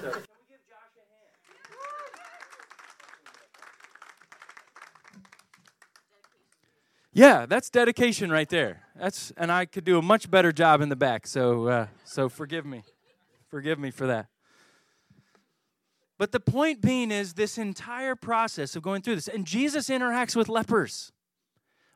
so, 0.00 0.14
Yeah, 7.12 7.46
that's 7.46 7.70
dedication 7.70 8.30
right 8.30 8.48
there. 8.48 8.82
That's 8.96 9.30
and 9.36 9.52
I 9.52 9.66
could 9.66 9.84
do 9.84 9.98
a 9.98 10.02
much 10.02 10.30
better 10.30 10.50
job 10.52 10.80
in 10.80 10.88
the 10.88 10.96
back. 10.96 11.26
So 11.26 11.68
uh, 11.68 11.86
so 12.04 12.28
forgive 12.28 12.64
me, 12.64 12.82
forgive 13.50 13.78
me 13.78 13.90
for 13.90 14.06
that. 14.06 14.26
But 16.16 16.32
the 16.32 16.40
point 16.40 16.80
being 16.80 17.10
is 17.10 17.34
this 17.34 17.58
entire 17.58 18.16
process 18.16 18.74
of 18.74 18.82
going 18.82 19.02
through 19.02 19.16
this, 19.16 19.28
and 19.28 19.44
Jesus 19.44 19.90
interacts 19.90 20.34
with 20.34 20.48
lepers, 20.48 21.12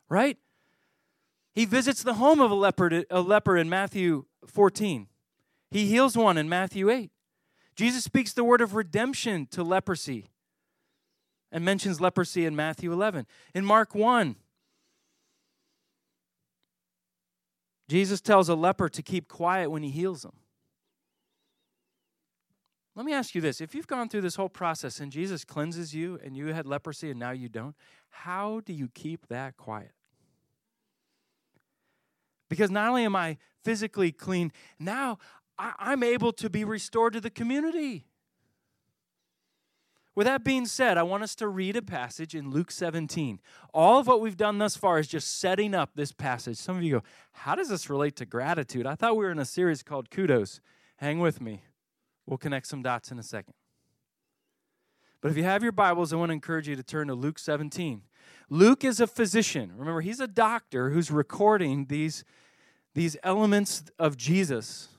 right? 0.09 0.37
He 1.53 1.65
visits 1.65 2.03
the 2.03 2.15
home 2.15 2.39
of 2.39 2.51
a 2.51 2.55
leper, 2.55 3.03
a 3.09 3.21
leper 3.21 3.57
in 3.57 3.69
Matthew 3.69 4.25
14. 4.47 5.07
He 5.71 5.87
heals 5.87 6.15
one 6.17 6.37
in 6.37 6.49
Matthew 6.49 6.89
8. 6.89 7.11
Jesus 7.75 8.03
speaks 8.03 8.33
the 8.33 8.43
word 8.43 8.61
of 8.61 8.75
redemption 8.75 9.47
to 9.51 9.63
leprosy 9.63 10.31
and 11.51 11.63
mentions 11.63 12.01
leprosy 12.01 12.45
in 12.45 12.55
Matthew 12.55 12.91
11. 12.91 13.25
In 13.53 13.65
Mark 13.65 13.95
1, 13.95 14.35
Jesus 17.87 18.21
tells 18.21 18.49
a 18.49 18.55
leper 18.55 18.87
to 18.87 19.01
keep 19.01 19.27
quiet 19.27 19.71
when 19.71 19.81
he 19.81 19.89
heals 19.89 20.23
him. 20.23 20.33
Let 22.95 23.05
me 23.05 23.13
ask 23.13 23.33
you 23.33 23.41
this 23.41 23.61
if 23.61 23.73
you've 23.73 23.87
gone 23.87 24.09
through 24.09 24.21
this 24.21 24.35
whole 24.35 24.49
process 24.49 24.99
and 24.99 25.11
Jesus 25.11 25.45
cleanses 25.45 25.95
you 25.95 26.19
and 26.23 26.35
you 26.35 26.47
had 26.47 26.67
leprosy 26.67 27.09
and 27.09 27.19
now 27.19 27.31
you 27.31 27.49
don't, 27.49 27.75
how 28.09 28.61
do 28.65 28.73
you 28.73 28.89
keep 28.93 29.27
that 29.27 29.57
quiet? 29.57 29.93
Because 32.49 32.71
not 32.71 32.89
only 32.89 33.05
am 33.05 33.15
I 33.15 33.37
physically 33.63 34.11
clean, 34.11 34.51
now 34.79 35.19
I, 35.57 35.93
am 35.93 36.03
able 36.03 36.33
to 36.33 36.49
be 36.49 36.63
restored 36.63 37.13
to 37.13 37.21
the 37.21 37.29
community. 37.29 38.05
With 40.15 40.25
that 40.25 40.43
being 40.43 40.65
said, 40.65 40.97
I 40.97 41.03
want 41.03 41.23
us 41.23 41.35
to 41.35 41.47
read 41.47 41.75
a 41.75 41.81
passage 41.81 42.35
in 42.35 42.49
Luke 42.49 42.71
17. 42.71 43.39
All 43.73 43.99
of 43.99 44.07
what 44.07 44.19
we've 44.19 44.35
done 44.35 44.57
thus 44.57 44.75
far 44.75 44.99
is 44.99 45.07
just 45.07 45.39
setting 45.39 45.73
up 45.73 45.91
this 45.95 46.11
passage. 46.11 46.57
Some 46.57 46.75
of 46.75 46.83
you 46.83 46.91
go, 46.91 47.03
How 47.31 47.55
does 47.55 47.69
this 47.69 47.89
relate 47.89 48.15
to 48.17 48.25
gratitude? 48.25 48.85
I 48.85 48.95
thought 48.95 49.15
we 49.15 49.23
were 49.23 49.31
in 49.31 49.39
a 49.39 49.45
series 49.45 49.83
called 49.83 50.09
Kudos. 50.09 50.59
Hang 50.97 51.19
with 51.19 51.39
me. 51.39 51.63
We'll 52.25 52.37
connect 52.37 52.67
some 52.67 52.81
dots 52.81 53.11
in 53.11 53.19
a 53.19 53.23
second. 53.23 53.53
But 55.21 55.31
if 55.31 55.37
you 55.37 55.43
have 55.43 55.63
your 55.63 55.71
Bibles, 55.71 56.11
I 56.11 56.15
want 56.17 56.29
to 56.29 56.33
encourage 56.33 56.67
you 56.67 56.75
to 56.75 56.83
turn 56.83 57.07
to 57.07 57.13
Luke 57.13 57.39
17. 57.39 58.01
Luke 58.49 58.83
is 58.83 58.99
a 58.99 59.07
physician. 59.07 59.71
Remember, 59.75 60.01
he's 60.01 60.19
a 60.19 60.27
doctor 60.27 60.89
who's 60.89 61.11
recording 61.11 61.85
these, 61.85 62.23
these 62.95 63.15
elements 63.23 63.83
of 63.99 64.17
Jesus, 64.17 64.89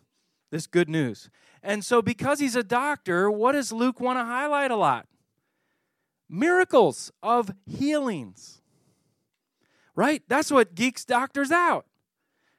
this 0.51 0.67
good 0.67 0.89
news. 0.89 1.31
And 1.63 1.85
so, 1.85 2.01
because 2.01 2.41
he's 2.41 2.57
a 2.57 2.63
doctor, 2.63 3.31
what 3.31 3.53
does 3.53 3.73
Luke 3.73 4.01
want 4.01 4.19
to 4.19 4.25
highlight 4.25 4.71
a 4.71 4.77
lot? 4.77 5.07
Miracles 6.29 7.13
of 7.23 7.51
healings. 7.67 8.63
Right? 9.95 10.23
That's 10.29 10.51
what 10.51 10.75
geeks 10.75 11.05
doctors 11.05 11.51
out. 11.51 11.87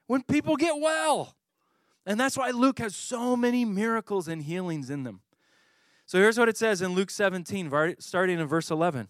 When 0.07 0.23
people 0.23 0.57
get 0.57 0.75
well. 0.79 1.35
And 2.05 2.19
that's 2.19 2.37
why 2.37 2.49
Luke 2.51 2.79
has 2.79 2.95
so 2.95 3.35
many 3.35 3.63
miracles 3.63 4.27
and 4.27 4.43
healings 4.43 4.89
in 4.89 5.03
them. 5.03 5.21
So 6.05 6.17
here's 6.17 6.37
what 6.37 6.49
it 6.49 6.57
says 6.57 6.81
in 6.81 6.93
Luke 6.93 7.09
17, 7.09 7.95
starting 7.99 8.39
in 8.39 8.45
verse 8.47 8.69
11. 8.69 9.07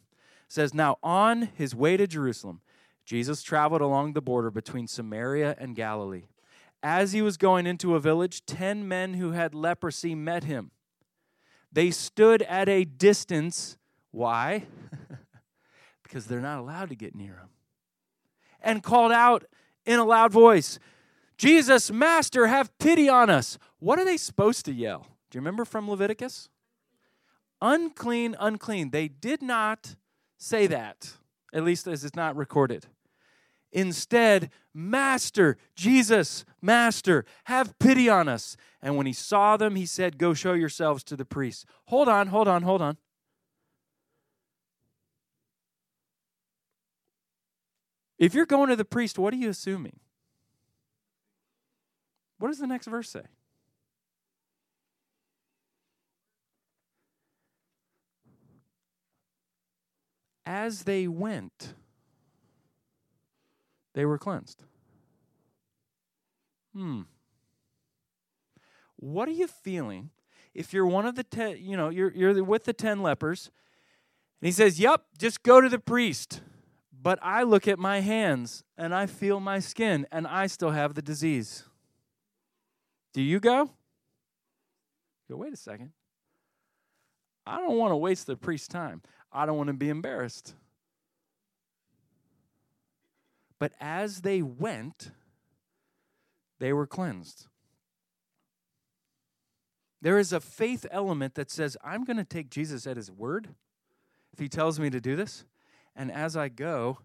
Says, 0.51 0.73
Now 0.73 0.97
on 1.01 1.43
his 1.55 1.73
way 1.73 1.95
to 1.95 2.05
Jerusalem, 2.05 2.59
Jesus 3.05 3.41
traveled 3.41 3.79
along 3.79 4.11
the 4.11 4.21
border 4.21 4.51
between 4.51 4.85
Samaria 4.85 5.55
and 5.57 5.77
Galilee. 5.77 6.25
As 6.83 7.13
he 7.13 7.21
was 7.21 7.37
going 7.37 7.65
into 7.65 7.95
a 7.95 8.01
village, 8.01 8.45
ten 8.45 8.85
men 8.85 9.13
who 9.13 9.31
had 9.31 9.55
leprosy 9.55 10.13
met 10.13 10.43
him. 10.43 10.71
They 11.71 11.89
stood 11.89 12.41
at 12.41 12.67
a 12.67 12.83
distance. 12.83 13.77
Why? 14.11 14.65
because 16.03 16.25
they're 16.25 16.41
not 16.41 16.59
allowed 16.59 16.89
to 16.89 16.95
get 16.95 17.15
near 17.15 17.35
him. 17.35 17.49
And 18.59 18.83
called 18.83 19.13
out 19.13 19.45
in 19.85 19.99
a 19.99 20.05
loud 20.05 20.33
voice, 20.33 20.79
Jesus, 21.37 21.89
Master, 21.89 22.47
have 22.47 22.77
pity 22.77 23.07
on 23.07 23.29
us. 23.29 23.57
What 23.79 23.99
are 23.99 24.05
they 24.05 24.17
supposed 24.17 24.65
to 24.65 24.73
yell? 24.73 25.07
Do 25.29 25.37
you 25.37 25.39
remember 25.39 25.63
from 25.63 25.89
Leviticus? 25.89 26.49
Unclean, 27.61 28.35
unclean. 28.37 28.89
They 28.89 29.07
did 29.07 29.41
not 29.41 29.95
say 30.41 30.67
that, 30.67 31.13
at 31.53 31.63
least 31.63 31.87
as 31.87 32.03
it's 32.03 32.15
not 32.15 32.35
recorded. 32.35 32.87
Instead, 33.71 34.49
Master, 34.73 35.57
Jesus, 35.75 36.43
Master, 36.61 37.25
have 37.45 37.77
pity 37.79 38.09
on 38.09 38.27
us. 38.27 38.57
And 38.81 38.97
when 38.97 39.05
he 39.05 39.13
saw 39.13 39.55
them, 39.55 39.75
he 39.75 39.85
said, 39.85 40.17
Go 40.17 40.33
show 40.33 40.53
yourselves 40.53 41.03
to 41.05 41.15
the 41.15 41.25
priests. 41.25 41.65
Hold 41.85 42.09
on, 42.09 42.27
hold 42.27 42.47
on, 42.47 42.63
hold 42.63 42.81
on. 42.81 42.97
If 48.17 48.33
you're 48.33 48.45
going 48.45 48.69
to 48.69 48.75
the 48.75 48.85
priest, 48.85 49.17
what 49.17 49.33
are 49.33 49.37
you 49.37 49.49
assuming? 49.49 49.99
What 52.39 52.49
does 52.49 52.59
the 52.59 52.67
next 52.67 52.87
verse 52.87 53.09
say? 53.09 53.23
As 60.45 60.83
they 60.83 61.07
went, 61.07 61.75
they 63.93 64.05
were 64.05 64.17
cleansed. 64.17 64.63
Hmm. 66.73 67.01
What 68.95 69.27
are 69.27 69.33
you 69.33 69.47
feeling 69.47 70.09
if 70.53 70.73
you're 70.73 70.85
one 70.85 71.05
of 71.05 71.15
the 71.15 71.23
ten, 71.23 71.57
you 71.59 71.77
know, 71.77 71.89
you're, 71.89 72.11
you're 72.11 72.43
with 72.43 72.65
the 72.65 72.73
ten 72.73 73.01
lepers, 73.01 73.51
and 74.41 74.47
he 74.47 74.51
says, 74.51 74.79
Yep, 74.79 75.03
just 75.17 75.43
go 75.43 75.61
to 75.61 75.69
the 75.69 75.79
priest. 75.79 76.41
But 77.01 77.17
I 77.21 77.43
look 77.43 77.67
at 77.67 77.79
my 77.79 78.01
hands 78.01 78.63
and 78.77 78.93
I 78.93 79.07
feel 79.07 79.39
my 79.39 79.57
skin 79.59 80.05
and 80.11 80.27
I 80.27 80.45
still 80.45 80.69
have 80.69 80.93
the 80.93 81.01
disease. 81.01 81.63
Do 83.13 83.23
you 83.23 83.39
go? 83.39 83.71
Go, 85.27 85.37
wait 85.37 85.51
a 85.51 85.57
second. 85.57 85.93
I 87.45 87.57
don't 87.57 87.77
want 87.77 87.91
to 87.91 87.97
waste 87.97 88.27
the 88.27 88.35
priest's 88.35 88.67
time. 88.67 89.01
I 89.31 89.45
don't 89.45 89.57
want 89.57 89.67
to 89.67 89.73
be 89.73 89.89
embarrassed. 89.89 90.53
But 93.59 93.73
as 93.79 94.21
they 94.21 94.41
went, 94.41 95.11
they 96.59 96.73
were 96.73 96.87
cleansed. 96.87 97.47
There 100.01 100.17
is 100.17 100.33
a 100.33 100.39
faith 100.39 100.85
element 100.89 101.35
that 101.35 101.51
says, 101.51 101.77
I'm 101.83 102.03
going 102.03 102.17
to 102.17 102.23
take 102.23 102.49
Jesus 102.49 102.87
at 102.87 102.97
his 102.97 103.11
word 103.11 103.49
if 104.33 104.39
he 104.39 104.49
tells 104.49 104.79
me 104.79 104.89
to 104.89 104.99
do 104.99 105.15
this. 105.15 105.45
And 105.95 106.11
as 106.11 106.35
I 106.35 106.49
go, 106.49 106.99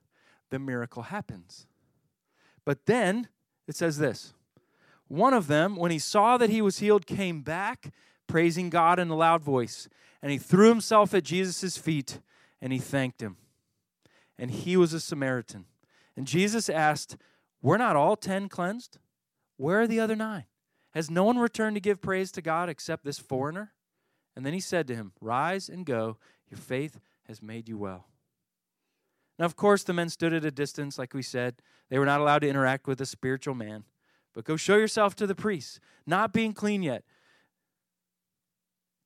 the 0.51 0.59
miracle 0.59 1.03
happens. 1.03 1.67
But 2.65 2.87
then 2.87 3.29
it 3.67 3.77
says 3.77 3.99
this 3.99 4.33
One 5.09 5.35
of 5.35 5.47
them, 5.47 5.77
when 5.77 5.91
he 5.91 5.99
saw 5.99 6.37
that 6.39 6.51
he 6.51 6.62
was 6.62 6.79
healed, 6.79 7.07
came 7.07 7.43
back, 7.43 7.93
praising 8.27 8.71
God 8.71 8.99
in 8.99 9.09
a 9.09 9.17
loud 9.17 9.43
voice. 9.43 9.89
And 10.23 10.33
he 10.33 10.39
threw 10.39 10.69
himself 10.69 11.15
at 11.15 11.25
Jesus' 11.25 11.77
feet 11.77 12.21
and 12.61 12.73
he 12.73 12.79
thanked 12.79 13.23
him. 13.23 13.37
And 14.39 14.51
he 14.51 14.77
was 14.77 14.93
a 14.93 15.01
Samaritan. 15.01 15.67
And 16.17 16.27
Jesus 16.27 16.69
asked, 16.69 17.17
Were 17.62 17.79
not 17.79 17.97
all 17.97 18.17
ten 18.17 18.49
cleansed? 18.49 18.99
Where 19.57 19.81
are 19.81 19.87
the 19.87 20.01
other 20.01 20.17
nine? 20.17 20.45
Has 20.93 21.11
no 21.11 21.25
one 21.25 21.39
returned 21.39 21.77
to 21.77 21.81
give 21.81 22.01
praise 22.01 22.33
to 22.33 22.43
God 22.43 22.69
except 22.69 23.05
this 23.05 23.19
foreigner? 23.19 23.73
And 24.35 24.45
then 24.45 24.53
he 24.53 24.61
said 24.61 24.87
to 24.89 24.95
him, 24.95 25.12
Rise 25.21 25.69
and 25.69 25.85
go, 25.87 26.19
your 26.51 26.59
faith 26.59 27.01
has 27.27 27.43
made 27.43 27.69
you 27.69 27.79
well. 27.79 28.07
Now, 29.39 29.45
of 29.45 29.57
course, 29.57 29.83
the 29.83 29.93
men 29.93 30.09
stood 30.09 30.33
at 30.33 30.45
a 30.45 30.51
distance, 30.51 30.99
like 30.99 31.12
we 31.12 31.23
said. 31.23 31.57
They 31.91 31.99
were 31.99 32.07
not 32.07 32.21
allowed 32.21 32.41
to 32.41 32.49
interact 32.49 32.87
with 32.87 33.01
a 33.01 33.07
spiritual 33.07 33.55
man. 33.55 33.85
But 34.33 34.45
go 34.45 34.57
show 34.57 34.77
yourself 34.77 35.15
to 35.17 35.27
the 35.27 35.35
priests, 35.35 35.81
not 36.07 36.33
being 36.33 36.53
clean 36.53 36.83
yet. 36.83 37.05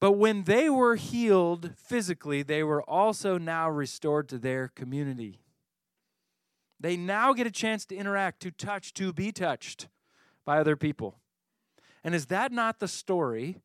But 0.00 0.12
when 0.12 0.44
they 0.44 0.70
were 0.70 0.96
healed 0.96 1.72
physically, 1.76 2.42
they 2.42 2.62
were 2.62 2.82
also 2.82 3.36
now 3.36 3.68
restored 3.68 4.28
to 4.30 4.38
their 4.38 4.68
community. 4.68 5.40
They 6.80 6.96
now 6.96 7.34
get 7.34 7.46
a 7.46 7.50
chance 7.50 7.84
to 7.86 7.96
interact, 7.96 8.40
to 8.40 8.50
touch, 8.50 8.94
to 8.94 9.12
be 9.12 9.30
touched 9.30 9.88
by 10.46 10.58
other 10.58 10.74
people. 10.74 11.18
And 12.02 12.14
is 12.14 12.26
that 12.26 12.50
not 12.50 12.78
the 12.78 12.88
story 12.88 13.60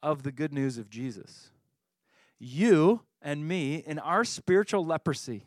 of 0.00 0.22
the 0.22 0.30
good 0.30 0.52
news 0.52 0.78
of 0.78 0.88
Jesus? 0.88 1.50
You 2.38 3.00
and 3.20 3.46
me, 3.48 3.76
in 3.84 3.98
our 3.98 4.24
spiritual 4.24 4.86
leprosy, 4.86 5.46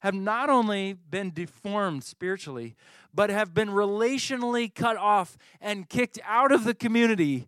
have 0.00 0.14
not 0.14 0.50
only 0.50 0.94
been 0.94 1.30
deformed 1.32 2.02
spiritually, 2.02 2.74
but 3.14 3.30
have 3.30 3.54
been 3.54 3.68
relationally 3.68 4.74
cut 4.74 4.96
off 4.96 5.38
and 5.60 5.88
kicked 5.88 6.18
out 6.24 6.50
of 6.50 6.64
the 6.64 6.74
community, 6.74 7.46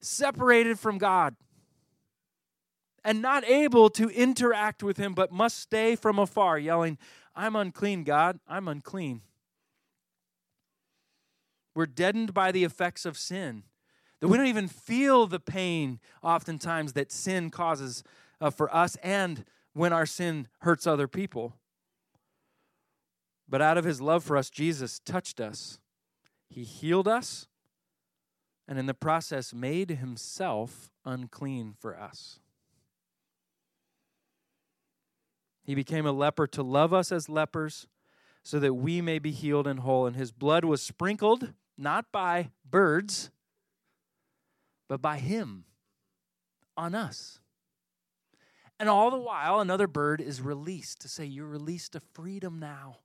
separated 0.00 0.78
from 0.78 0.98
God, 0.98 1.36
and 3.04 3.22
not 3.22 3.44
able 3.44 3.88
to 3.90 4.08
interact 4.10 4.82
with 4.82 4.96
Him, 4.96 5.14
but 5.14 5.32
must 5.32 5.58
stay 5.58 5.96
from 5.96 6.18
afar, 6.18 6.58
yelling, 6.58 6.98
I'm 7.34 7.56
unclean, 7.56 8.04
God. 8.04 8.38
I'm 8.46 8.68
unclean. 8.68 9.22
We're 11.74 11.86
deadened 11.86 12.34
by 12.34 12.52
the 12.52 12.64
effects 12.64 13.06
of 13.06 13.16
sin. 13.16 13.62
That 14.20 14.28
we 14.28 14.36
don't 14.36 14.48
even 14.48 14.68
feel 14.68 15.26
the 15.26 15.40
pain, 15.40 16.00
oftentimes, 16.22 16.92
that 16.92 17.10
sin 17.10 17.48
causes 17.48 18.02
uh, 18.40 18.50
for 18.50 18.74
us 18.74 18.96
and 19.02 19.44
when 19.72 19.92
our 19.92 20.06
sin 20.06 20.48
hurts 20.60 20.86
other 20.86 21.08
people. 21.08 21.54
But 23.48 23.62
out 23.62 23.78
of 23.78 23.84
his 23.84 24.00
love 24.00 24.22
for 24.22 24.36
us, 24.36 24.50
Jesus 24.50 24.98
touched 24.98 25.40
us. 25.40 25.78
He 26.48 26.64
healed 26.64 27.08
us, 27.08 27.48
and 28.70 28.78
in 28.78 28.86
the 28.86 28.94
process, 28.94 29.52
made 29.52 29.90
himself 29.90 30.92
unclean 31.04 31.74
for 31.76 31.98
us. 31.98 32.38
He 35.64 35.74
became 35.74 36.06
a 36.06 36.12
leper 36.12 36.46
to 36.46 36.62
love 36.62 36.94
us 36.94 37.10
as 37.10 37.28
lepers 37.28 37.88
so 38.44 38.60
that 38.60 38.74
we 38.74 39.00
may 39.00 39.18
be 39.18 39.32
healed 39.32 39.66
and 39.66 39.80
whole. 39.80 40.06
And 40.06 40.14
his 40.14 40.30
blood 40.30 40.64
was 40.64 40.80
sprinkled 40.80 41.52
not 41.76 42.12
by 42.12 42.52
birds, 42.64 43.30
but 44.88 45.02
by 45.02 45.18
him 45.18 45.64
on 46.76 46.94
us. 46.94 47.40
And 48.78 48.88
all 48.88 49.10
the 49.10 49.18
while, 49.18 49.58
another 49.58 49.88
bird 49.88 50.20
is 50.20 50.40
released 50.40 51.00
to 51.00 51.08
say, 51.08 51.24
You're 51.24 51.46
released 51.46 51.92
to 51.92 52.00
freedom 52.14 52.60
now. 52.60 52.98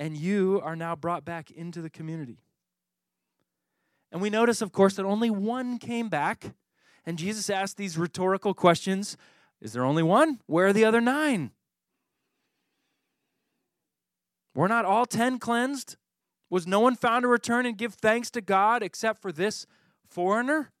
And 0.00 0.16
you 0.16 0.60
are 0.64 0.76
now 0.76 0.96
brought 0.96 1.24
back 1.24 1.52
into 1.52 1.80
the 1.80 1.90
community. 1.90 2.40
And 4.10 4.22
we 4.22 4.30
notice, 4.30 4.62
of 4.62 4.72
course, 4.72 4.94
that 4.94 5.04
only 5.04 5.30
one 5.30 5.78
came 5.78 6.08
back. 6.08 6.54
And 7.04 7.18
Jesus 7.18 7.50
asked 7.50 7.76
these 7.76 7.98
rhetorical 7.98 8.54
questions 8.54 9.16
Is 9.60 9.72
there 9.72 9.84
only 9.84 10.02
one? 10.02 10.40
Where 10.46 10.68
are 10.68 10.72
the 10.72 10.84
other 10.84 11.00
nine? 11.00 11.52
Were 14.54 14.68
not 14.68 14.84
all 14.84 15.06
ten 15.06 15.38
cleansed? 15.38 15.96
Was 16.50 16.66
no 16.66 16.80
one 16.80 16.96
found 16.96 17.22
to 17.22 17.28
return 17.28 17.66
and 17.66 17.76
give 17.76 17.94
thanks 17.94 18.30
to 18.30 18.40
God 18.40 18.82
except 18.82 19.20
for 19.20 19.30
this 19.30 19.66
foreigner? 20.06 20.72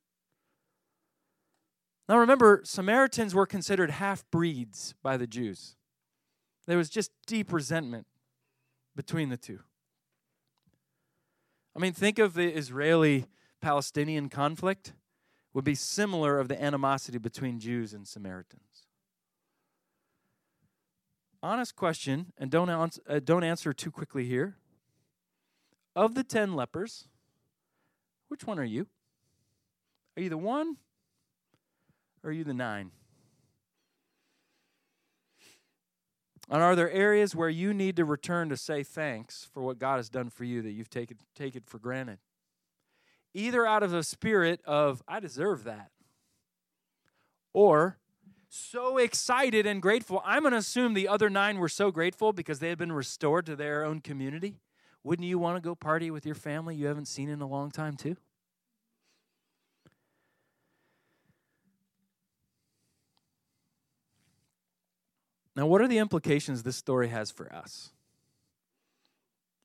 Now 2.08 2.18
remember, 2.18 2.62
Samaritans 2.64 3.34
were 3.34 3.46
considered 3.46 3.90
half 3.90 4.24
breeds 4.30 4.94
by 5.02 5.18
the 5.18 5.26
Jews. 5.26 5.76
There 6.66 6.78
was 6.78 6.88
just 6.88 7.10
deep 7.26 7.52
resentment 7.52 8.06
between 8.96 9.28
the 9.28 9.36
two. 9.36 9.60
I 11.78 11.80
mean, 11.80 11.92
think 11.92 12.18
of 12.18 12.34
the 12.34 12.52
Israeli 12.52 13.26
Palestinian 13.60 14.28
conflict 14.28 14.94
would 15.54 15.64
be 15.64 15.76
similar 15.76 16.40
of 16.40 16.48
the 16.48 16.60
animosity 16.60 17.18
between 17.18 17.60
Jews 17.60 17.94
and 17.94 18.04
Samaritans. 18.04 18.88
Honest 21.40 21.76
question, 21.76 22.32
and 22.36 22.50
don't, 22.50 22.68
answer, 22.68 23.00
uh, 23.08 23.20
don't 23.22 23.44
answer 23.44 23.72
too 23.72 23.92
quickly 23.92 24.24
here. 24.24 24.56
Of 25.94 26.16
the 26.16 26.24
ten 26.24 26.54
lepers, 26.54 27.06
which 28.26 28.44
one 28.44 28.58
are 28.58 28.64
you? 28.64 28.88
Are 30.16 30.22
you 30.24 30.30
the 30.30 30.36
one 30.36 30.78
or 32.24 32.30
are 32.30 32.32
you 32.32 32.42
the 32.42 32.54
nine? 32.54 32.90
And 36.50 36.62
are 36.62 36.74
there 36.74 36.90
areas 36.90 37.36
where 37.36 37.48
you 37.48 37.74
need 37.74 37.96
to 37.96 38.04
return 38.04 38.48
to 38.48 38.56
say 38.56 38.82
thanks 38.82 39.46
for 39.52 39.62
what 39.62 39.78
God 39.78 39.96
has 39.96 40.08
done 40.08 40.30
for 40.30 40.44
you 40.44 40.62
that 40.62 40.70
you've 40.70 40.88
taken, 40.88 41.18
taken 41.34 41.62
for 41.66 41.78
granted? 41.78 42.18
Either 43.34 43.66
out 43.66 43.82
of 43.82 43.92
a 43.92 44.02
spirit 44.02 44.60
of, 44.64 45.02
I 45.06 45.20
deserve 45.20 45.64
that, 45.64 45.90
or 47.52 47.98
so 48.48 48.96
excited 48.96 49.66
and 49.66 49.82
grateful. 49.82 50.22
I'm 50.24 50.42
going 50.42 50.52
to 50.52 50.58
assume 50.58 50.94
the 50.94 51.08
other 51.08 51.28
nine 51.28 51.58
were 51.58 51.68
so 51.68 51.90
grateful 51.90 52.32
because 52.32 52.60
they 52.60 52.70
had 52.70 52.78
been 52.78 52.92
restored 52.92 53.44
to 53.46 53.56
their 53.56 53.84
own 53.84 54.00
community. 54.00 54.56
Wouldn't 55.04 55.28
you 55.28 55.38
want 55.38 55.56
to 55.56 55.60
go 55.60 55.74
party 55.74 56.10
with 56.10 56.24
your 56.24 56.34
family 56.34 56.74
you 56.74 56.86
haven't 56.86 57.08
seen 57.08 57.28
in 57.28 57.42
a 57.42 57.46
long 57.46 57.70
time, 57.70 57.96
too? 57.96 58.16
Now, 65.58 65.66
what 65.66 65.80
are 65.80 65.88
the 65.88 65.98
implications 65.98 66.62
this 66.62 66.76
story 66.76 67.08
has 67.08 67.32
for 67.32 67.52
us? 67.52 67.90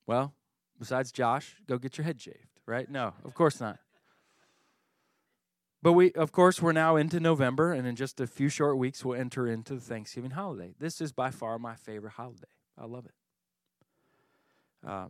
Well, 0.08 0.34
besides 0.79 1.12
Josh, 1.12 1.58
go 1.67 1.77
get 1.77 1.99
your 1.99 2.06
head 2.06 2.19
shaved, 2.19 2.60
right? 2.65 2.89
No, 2.89 3.13
of 3.23 3.36
course 3.36 3.62
not. 3.62 3.77
But 5.84 5.93
we, 5.93 6.12
of 6.13 6.32
course, 6.32 6.60
we're 6.60 6.71
now 6.71 6.95
into 6.95 7.19
November, 7.19 7.73
and 7.73 7.86
in 7.86 7.95
just 7.95 8.19
a 8.19 8.25
few 8.25 8.49
short 8.49 8.79
weeks, 8.79 9.06
we'll 9.06 9.19
enter 9.19 9.45
into 9.45 9.75
the 9.75 9.82
Thanksgiving 9.82 10.32
holiday. 10.32 10.73
This 10.79 10.99
is 10.99 11.12
by 11.12 11.29
far 11.29 11.60
my 11.60 11.75
favorite 11.75 12.13
holiday. 12.13 12.47
I 12.75 12.86
love 12.86 13.06
it. 13.06 13.13
Uh, 14.84 15.10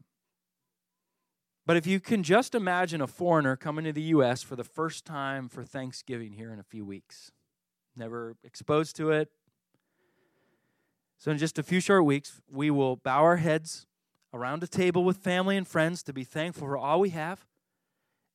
but 1.66 1.78
if 1.78 1.88
you 1.88 2.02
can 2.02 2.24
just 2.24 2.54
imagine 2.54 3.00
a 3.00 3.08
foreigner 3.08 3.56
coming 3.56 3.86
to 3.86 3.94
the 3.94 4.02
U.S. 4.02 4.44
for 4.44 4.58
the 4.58 4.66
first 4.66 5.06
time 5.06 5.48
for 5.48 5.64
Thanksgiving 5.64 6.34
here 6.34 6.52
in 6.52 6.60
a 6.60 6.64
few 6.64 6.84
weeks, 6.84 7.32
never 7.96 8.36
exposed 8.44 8.98
to 8.98 9.12
it, 9.12 9.30
so, 11.24 11.32
in 11.32 11.38
just 11.38 11.58
a 11.58 11.64
few 11.64 11.80
short 11.80 12.04
weeks, 12.04 12.42
we 12.52 12.70
will 12.70 12.98
bow 12.98 13.24
our 13.24 13.38
heads 13.38 13.88
around 14.34 14.62
a 14.62 14.68
table 14.68 15.06
with 15.06 15.16
family 15.16 15.56
and 15.56 15.66
friends 15.66 16.04
to 16.04 16.12
be 16.12 16.26
thankful 16.26 16.68
for 16.68 16.78
all 16.78 17.00
we 17.00 17.12
have. 17.12 17.46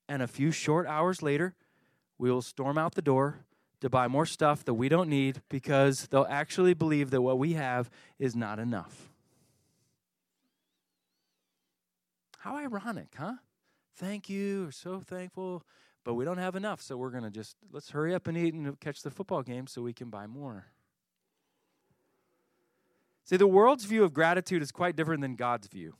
And 0.08 0.22
a 0.22 0.26
few 0.26 0.50
short 0.50 0.86
hours 0.86 1.20
later, 1.20 1.54
we 2.16 2.30
will 2.30 2.40
storm 2.40 2.78
out 2.78 2.94
the 2.94 3.02
door 3.02 3.40
to 3.82 3.90
buy 3.90 4.08
more 4.08 4.24
stuff 4.24 4.64
that 4.64 4.72
we 4.72 4.88
don't 4.88 5.10
need 5.10 5.42
because 5.50 6.06
they'll 6.06 6.26
actually 6.30 6.72
believe 6.72 7.10
that 7.10 7.20
what 7.20 7.38
we 7.38 7.52
have 7.52 7.90
is 8.18 8.34
not 8.34 8.58
enough. 8.58 9.10
How 12.38 12.56
ironic, 12.56 13.12
huh? 13.18 13.34
Thank 13.96 14.30
you, 14.30 14.64
we're 14.64 14.70
so 14.70 15.00
thankful, 15.00 15.62
but 16.04 16.14
we 16.14 16.24
don't 16.24 16.38
have 16.38 16.56
enough, 16.56 16.80
so 16.80 16.96
we're 16.96 17.10
going 17.10 17.24
to 17.24 17.30
just 17.30 17.54
let's 17.70 17.90
hurry 17.90 18.14
up 18.14 18.28
and 18.28 18.38
eat 18.38 18.54
and 18.54 18.80
catch 18.80 19.02
the 19.02 19.10
football 19.10 19.42
game 19.42 19.66
so 19.66 19.82
we 19.82 19.92
can 19.92 20.08
buy 20.08 20.26
more. 20.26 20.68
See, 23.28 23.36
the 23.36 23.46
world's 23.46 23.84
view 23.84 24.04
of 24.04 24.14
gratitude 24.14 24.62
is 24.62 24.72
quite 24.72 24.96
different 24.96 25.20
than 25.20 25.34
God's 25.34 25.66
view. 25.66 25.96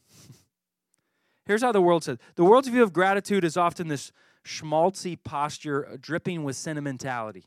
Here's 1.45 1.61
how 1.61 1.73
the 1.73 1.83
world 1.83 2.03
says 2.03 2.17
the 2.37 2.45
world's 2.45 2.69
view 2.69 2.83
of 2.83 2.95
gratitude 2.95 3.45
is 3.45 3.55
often 3.55 3.89
this 3.89 4.13
schmaltzy 4.47 5.19
posture 5.23 5.87
uh, 5.87 5.97
dripping 6.01 6.43
with 6.43 6.57
sentimentality. 6.57 7.45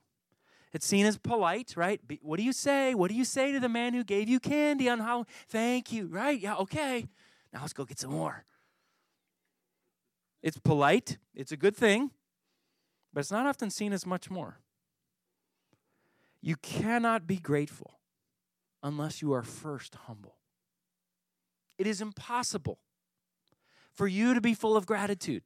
It's 0.72 0.86
seen 0.86 1.08
as 1.08 1.18
polite, 1.18 1.74
right? 1.76 2.00
What 2.22 2.38
do 2.38 2.44
you 2.44 2.54
say? 2.54 2.94
What 2.94 3.10
do 3.10 3.18
you 3.18 3.26
say 3.26 3.52
to 3.54 3.60
the 3.60 3.68
man 3.68 3.96
who 3.96 4.04
gave 4.04 4.30
you 4.30 4.40
candy 4.40 4.88
on 4.88 5.00
how? 5.00 5.26
Thank 5.50 5.92
you, 5.92 6.06
right? 6.06 6.40
Yeah, 6.40 6.58
okay. 6.58 7.08
Now 7.52 7.62
let's 7.62 7.74
go 7.74 7.84
get 7.84 8.00
some 8.00 8.12
more. 8.12 8.46
It's 10.44 10.60
polite, 10.60 11.18
it's 11.34 11.52
a 11.52 11.58
good 11.58 11.76
thing, 11.76 12.12
but 13.12 13.22
it's 13.22 13.32
not 13.32 13.48
often 13.48 13.72
seen 13.72 13.94
as 13.94 14.06
much 14.06 14.30
more. 14.30 14.60
You 16.40 16.56
cannot 16.56 17.26
be 17.26 17.38
grateful 17.38 18.01
unless 18.84 19.22
you 19.22 19.34
are 19.34 19.44
first 19.44 19.96
humble. 20.08 20.38
It 21.78 21.88
is 21.88 22.02
impossible 22.02 22.80
for 23.94 24.08
you 24.08 24.34
to 24.34 24.42
be 24.42 24.54
full 24.54 24.78
of 24.78 24.86
gratitude 24.86 25.44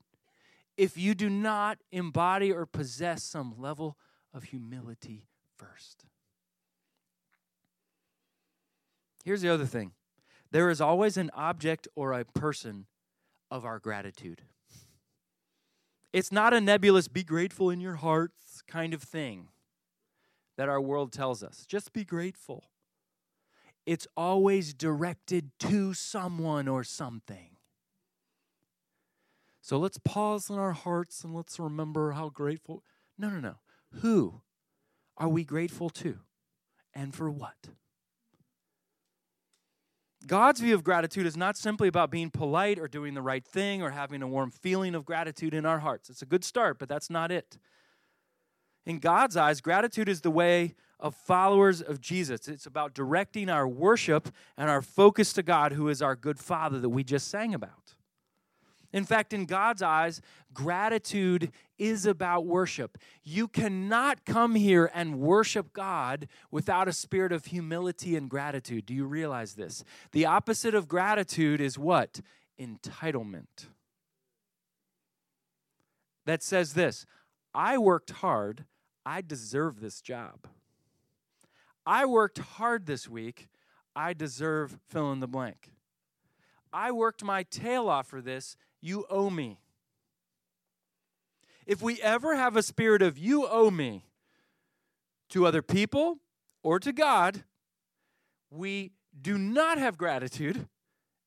if 0.77 0.97
you 0.97 1.15
do 1.15 1.29
not 1.29 1.79
embody 1.91 2.51
or 2.51 2.65
possess 2.65 3.23
some 3.23 3.55
level 3.57 3.97
of 4.33 4.45
humility 4.45 5.27
first. 5.57 6.05
Here's 9.23 9.41
the 9.41 9.49
other 9.49 9.65
thing 9.65 9.93
there 10.51 10.69
is 10.69 10.79
always 10.79 11.17
an 11.17 11.31
object 11.33 11.87
or 11.95 12.13
a 12.13 12.25
person 12.25 12.85
of 13.49 13.65
our 13.65 13.79
gratitude. 13.79 14.41
It's 16.13 16.31
not 16.31 16.53
a 16.53 16.61
nebulous, 16.61 17.09
be 17.09 17.23
grateful 17.23 17.69
in 17.69 17.81
your 17.81 17.95
hearts 17.95 18.61
kind 18.67 18.93
of 18.93 19.03
thing 19.03 19.49
that 20.57 20.69
our 20.69 20.79
world 20.79 21.11
tells 21.11 21.43
us. 21.43 21.65
Just 21.67 21.91
be 21.91 22.05
grateful 22.05 22.65
it's 23.85 24.07
always 24.17 24.73
directed 24.73 25.51
to 25.59 25.93
someone 25.93 26.67
or 26.67 26.83
something. 26.83 27.49
So 29.61 29.77
let's 29.77 29.97
pause 29.97 30.49
in 30.49 30.57
our 30.57 30.73
hearts 30.73 31.23
and 31.23 31.33
let's 31.33 31.59
remember 31.59 32.11
how 32.11 32.29
grateful. 32.29 32.83
No, 33.17 33.29
no, 33.29 33.39
no. 33.39 33.55
Who 34.01 34.41
are 35.17 35.29
we 35.29 35.43
grateful 35.43 35.89
to 35.89 36.19
and 36.93 37.15
for 37.15 37.31
what? 37.31 37.69
God's 40.27 40.59
view 40.59 40.73
of 40.73 40.83
gratitude 40.83 41.27
is 41.27 41.37
not 41.37 41.55
simply 41.55 41.87
about 41.87 42.09
being 42.09 42.31
polite 42.31 42.79
or 42.79 42.87
doing 42.87 43.13
the 43.13 43.21
right 43.21 43.45
thing 43.45 43.83
or 43.83 43.91
having 43.91 44.21
a 44.21 44.27
warm 44.27 44.49
feeling 44.49 44.95
of 44.95 45.05
gratitude 45.05 45.53
in 45.53 45.65
our 45.65 45.79
hearts. 45.79 46.09
It's 46.09 46.23
a 46.23 46.25
good 46.25 46.43
start, 46.43 46.79
but 46.79 46.89
that's 46.89 47.09
not 47.09 47.31
it. 47.31 47.59
In 48.85 48.99
God's 48.99 49.35
eyes, 49.35 49.61
gratitude 49.61 50.07
is 50.07 50.21
the 50.21 50.31
way 50.31 50.75
of 50.99 51.15
followers 51.15 51.81
of 51.81 51.99
Jesus. 51.99 52.47
It's 52.47 52.65
about 52.65 52.93
directing 52.93 53.49
our 53.49 53.67
worship 53.67 54.29
and 54.57 54.69
our 54.69 54.81
focus 54.81 55.33
to 55.33 55.43
God, 55.43 55.73
who 55.73 55.89
is 55.89 56.01
our 56.01 56.15
good 56.15 56.39
Father 56.39 56.79
that 56.79 56.89
we 56.89 57.03
just 57.03 57.27
sang 57.27 57.53
about. 57.53 57.95
In 58.93 59.03
fact, 59.03 59.33
in 59.33 59.45
God's 59.45 59.81
eyes, 59.81 60.21
gratitude 60.53 61.51
is 61.77 62.05
about 62.05 62.45
worship. 62.45 62.97
You 63.23 63.49
cannot 63.49 64.23
come 64.23 64.55
here 64.55 64.89
and 64.93 65.19
worship 65.19 65.73
God 65.73 66.29
without 66.49 66.87
a 66.87 66.93
spirit 66.93 67.33
of 67.33 67.45
humility 67.45 68.15
and 68.15 68.29
gratitude. 68.29 68.85
Do 68.85 68.93
you 68.93 69.05
realize 69.05 69.55
this? 69.55 69.83
The 70.13 70.25
opposite 70.25 70.73
of 70.73 70.87
gratitude 70.87 71.59
is 71.59 71.77
what? 71.77 72.21
Entitlement. 72.57 73.67
That 76.25 76.41
says 76.41 76.73
this 76.73 77.05
I 77.53 77.77
worked 77.77 78.11
hard, 78.11 78.63
I 79.05 79.21
deserve 79.21 79.79
this 79.79 80.01
job. 80.01 80.47
I 81.85 82.05
worked 82.05 82.39
hard 82.39 82.85
this 82.85 83.07
week. 83.07 83.47
I 83.95 84.13
deserve 84.13 84.79
fill 84.89 85.11
in 85.11 85.19
the 85.19 85.27
blank. 85.27 85.71
I 86.73 86.91
worked 86.91 87.23
my 87.23 87.43
tail 87.43 87.87
off 87.87 88.07
for 88.07 88.21
this. 88.21 88.57
You 88.81 89.05
owe 89.09 89.29
me. 89.29 89.59
If 91.65 91.81
we 91.81 92.01
ever 92.01 92.35
have 92.35 92.55
a 92.55 92.63
spirit 92.63 93.01
of 93.01 93.17
you 93.17 93.47
owe 93.47 93.71
me 93.71 94.05
to 95.29 95.45
other 95.45 95.61
people 95.61 96.19
or 96.63 96.79
to 96.79 96.91
God, 96.91 97.43
we 98.49 98.91
do 99.19 99.37
not 99.37 99.77
have 99.77 99.97
gratitude 99.97 100.67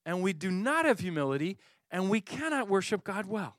and 0.05 0.23
we 0.23 0.33
do 0.33 0.51
not 0.51 0.85
have 0.85 1.01
humility 1.01 1.59
and 1.91 2.11
we 2.11 2.21
cannot 2.21 2.69
worship 2.69 3.05
God 3.05 3.27
well. 3.27 3.58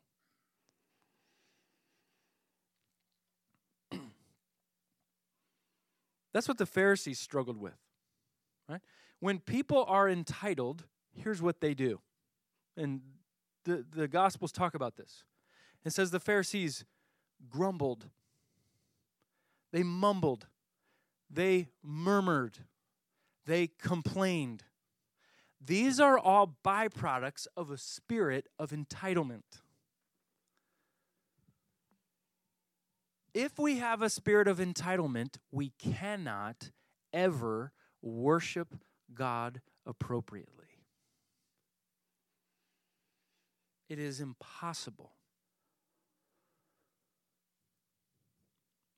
That's 6.40 6.48
what 6.48 6.58
the 6.58 6.66
Pharisees 6.66 7.20
struggled 7.20 7.58
with. 7.58 7.76
Right? 8.70 8.80
When 9.20 9.40
people 9.40 9.84
are 9.90 10.08
entitled, 10.08 10.86
here's 11.14 11.42
what 11.42 11.60
they 11.60 11.74
do. 11.74 12.00
And 12.78 13.02
the, 13.66 13.86
the 13.94 14.08
Gospels 14.08 14.54
talk 14.54 14.74
about 14.74 14.96
this. 14.96 15.26
It 15.84 15.92
says 15.92 16.12
the 16.12 16.20
Pharisees 16.22 16.86
grumbled, 17.50 18.06
they 19.74 19.84
mumbled, 19.84 20.48
they 21.30 21.68
murmured, 21.84 22.60
they 23.46 23.68
complained. 23.78 24.64
These 25.60 26.00
are 26.00 26.18
all 26.18 26.56
byproducts 26.64 27.48
of 27.58 27.70
a 27.70 27.78
spirit 27.78 28.48
of 28.58 28.70
entitlement. 28.70 29.60
If 33.34 33.60
we 33.60 33.78
have 33.78 34.02
a 34.02 34.10
spirit 34.10 34.48
of 34.48 34.58
entitlement, 34.58 35.38
we 35.52 35.72
cannot 35.78 36.72
ever 37.14 37.72
worship 38.02 38.76
God 39.14 39.62
appropriately. 39.86 40.66
It 43.88 44.00
is 44.00 44.20
impossible. 44.20 45.14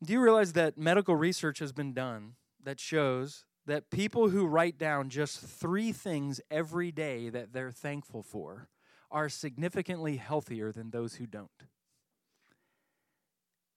Do 0.04 0.13
you 0.13 0.22
realize 0.22 0.54
that 0.54 0.78
medical 0.78 1.15
research 1.15 1.60
has 1.60 1.72
been 1.72 1.94
done 1.94 2.36
that 2.63 2.80
shows 2.80 3.46
that 3.65 3.91
people 3.91 4.30
who 4.30 4.48
write 4.48 4.78
down 4.78 5.10
just 5.10 5.39
three 5.39 5.91
things 5.91 6.41
every 6.50 6.91
day 6.91 7.30
that 7.30 7.54
they're 7.54 7.72
thankful 7.72 8.24
for 8.24 8.70
are 9.12 9.30
significantly 9.30 10.17
healthier 10.17 10.72
than 10.72 10.89
those 10.89 11.15
who 11.15 11.28
don't? 11.28 11.52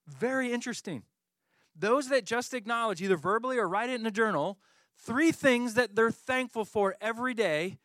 Very 0.07 0.53
interesting. 0.53 1.03
Those 1.77 2.09
that 2.09 2.25
just 2.25 2.55
acknowledge, 2.55 3.03
either 3.03 3.17
verbally 3.17 3.59
or 3.59 3.69
write 3.69 3.91
it 3.91 4.01
in 4.01 4.07
a 4.07 4.11
journal, 4.11 4.59
three 4.99 5.33
things 5.33 5.75
that 5.75 5.97
they're 5.97 6.11
thankful 6.11 6.65
for 6.65 6.95
every 7.01 7.35
day, 7.35 7.79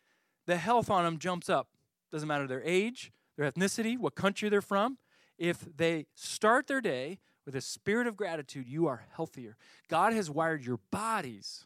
the 0.45 0.57
health 0.57 0.89
on 0.89 1.05
them 1.05 1.17
jumps 1.17 1.49
up. 1.49 1.69
Doesn't 2.11 2.27
matter 2.27 2.47
their 2.47 2.63
age, 2.63 3.11
their 3.37 3.49
ethnicity, 3.49 3.97
what 3.97 4.15
country 4.15 4.49
they're 4.49 4.61
from. 4.61 4.97
If 5.37 5.65
they 5.75 6.05
start 6.15 6.67
their 6.67 6.81
day 6.81 7.19
with 7.45 7.55
a 7.55 7.61
spirit 7.61 8.07
of 8.07 8.17
gratitude, 8.17 8.67
you 8.67 8.87
are 8.87 9.05
healthier. 9.15 9.57
God 9.89 10.13
has 10.13 10.29
wired 10.29 10.63
your 10.63 10.79
bodies 10.91 11.65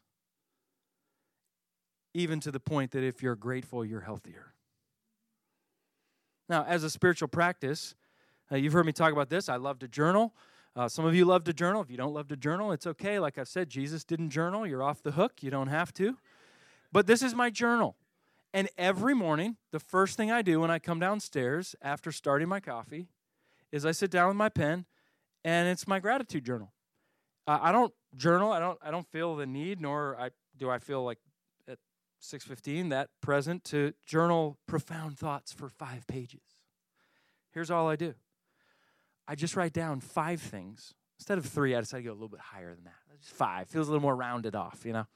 even 2.13 2.39
to 2.41 2.51
the 2.51 2.59
point 2.59 2.91
that 2.91 3.03
if 3.03 3.23
you're 3.23 3.35
grateful, 3.35 3.83
you're 3.83 4.01
healthier. 4.01 4.53
Now, 6.47 6.63
as 6.65 6.83
a 6.83 6.89
spiritual 6.89 7.27
practice, 7.27 7.95
uh, 8.51 8.55
you've 8.55 8.73
heard 8.73 8.85
me 8.85 8.91
talk 8.91 9.11
about 9.11 9.29
this. 9.29 9.49
I 9.49 9.55
love 9.55 9.79
to 9.79 9.87
journal. 9.87 10.33
Uh, 10.75 10.87
some 10.87 11.05
of 11.05 11.13
you 11.13 11.25
love 11.25 11.43
to 11.43 11.53
journal. 11.53 11.81
If 11.81 11.91
you 11.91 11.97
don't 11.97 12.13
love 12.13 12.27
to 12.29 12.35
journal, 12.35 12.71
it's 12.71 12.87
okay. 12.87 13.19
Like 13.19 13.37
I've 13.37 13.47
said, 13.47 13.69
Jesus 13.69 14.03
didn't 14.03 14.31
journal. 14.31 14.65
You're 14.65 14.83
off 14.83 15.03
the 15.03 15.11
hook. 15.11 15.43
You 15.43 15.51
don't 15.51 15.67
have 15.67 15.93
to. 15.95 16.17
But 16.91 17.07
this 17.07 17.21
is 17.21 17.35
my 17.35 17.49
journal. 17.49 17.95
And 18.53 18.69
every 18.77 19.13
morning, 19.13 19.57
the 19.71 19.79
first 19.79 20.17
thing 20.17 20.31
I 20.31 20.41
do 20.41 20.59
when 20.59 20.69
I 20.69 20.79
come 20.79 20.99
downstairs 20.99 21.75
after 21.81 22.11
starting 22.11 22.47
my 22.47 22.59
coffee 22.59 23.07
is 23.71 23.85
I 23.85 23.91
sit 23.91 24.11
down 24.11 24.27
with 24.27 24.37
my 24.37 24.49
pen 24.49 24.85
and 25.43 25.67
it's 25.67 25.87
my 25.87 25.99
gratitude 25.99 26.45
journal. 26.45 26.71
Uh, 27.47 27.59
I 27.61 27.71
don't 27.71 27.93
journal. 28.15 28.51
I 28.51 28.59
don't. 28.59 28.79
I 28.81 28.91
don't 28.91 29.07
feel 29.07 29.35
the 29.35 29.45
need, 29.45 29.81
nor 29.81 30.15
I 30.19 30.29
do 30.55 30.69
I 30.69 30.79
feel 30.79 31.03
like 31.03 31.17
at 31.67 31.77
six 32.19 32.45
fifteen 32.45 32.89
that 32.89 33.09
present 33.21 33.63
to 33.65 33.93
journal 34.05 34.57
profound 34.67 35.17
thoughts 35.17 35.51
for 35.51 35.67
five 35.67 36.07
pages. 36.07 36.41
Here's 37.51 37.69
all 37.69 37.89
I 37.89 37.95
do. 37.95 38.13
I 39.27 39.35
just 39.35 39.55
write 39.55 39.73
down 39.73 39.99
five 40.01 40.41
things 40.41 40.93
instead 41.19 41.37
of 41.37 41.45
three. 41.45 41.75
I 41.75 41.79
decided 41.79 42.03
to 42.03 42.07
go 42.07 42.11
a 42.11 42.13
little 42.13 42.29
bit 42.29 42.39
higher 42.39 42.73
than 42.73 42.83
that. 42.85 43.19
Just 43.19 43.33
five 43.33 43.69
feels 43.69 43.87
a 43.87 43.91
little 43.91 44.01
more 44.01 44.15
rounded 44.15 44.55
off. 44.55 44.81
You 44.85 44.93
know, 44.93 45.07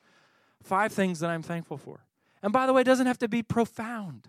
five 0.63 0.91
things 0.91 1.19
that 1.19 1.29
I'm 1.29 1.43
thankful 1.43 1.77
for. 1.77 2.05
And 2.41 2.53
by 2.53 2.65
the 2.65 2.73
way, 2.73 2.81
it 2.81 2.85
doesn't 2.85 3.07
have 3.07 3.17
to 3.19 3.27
be 3.27 3.43
profound. 3.43 4.27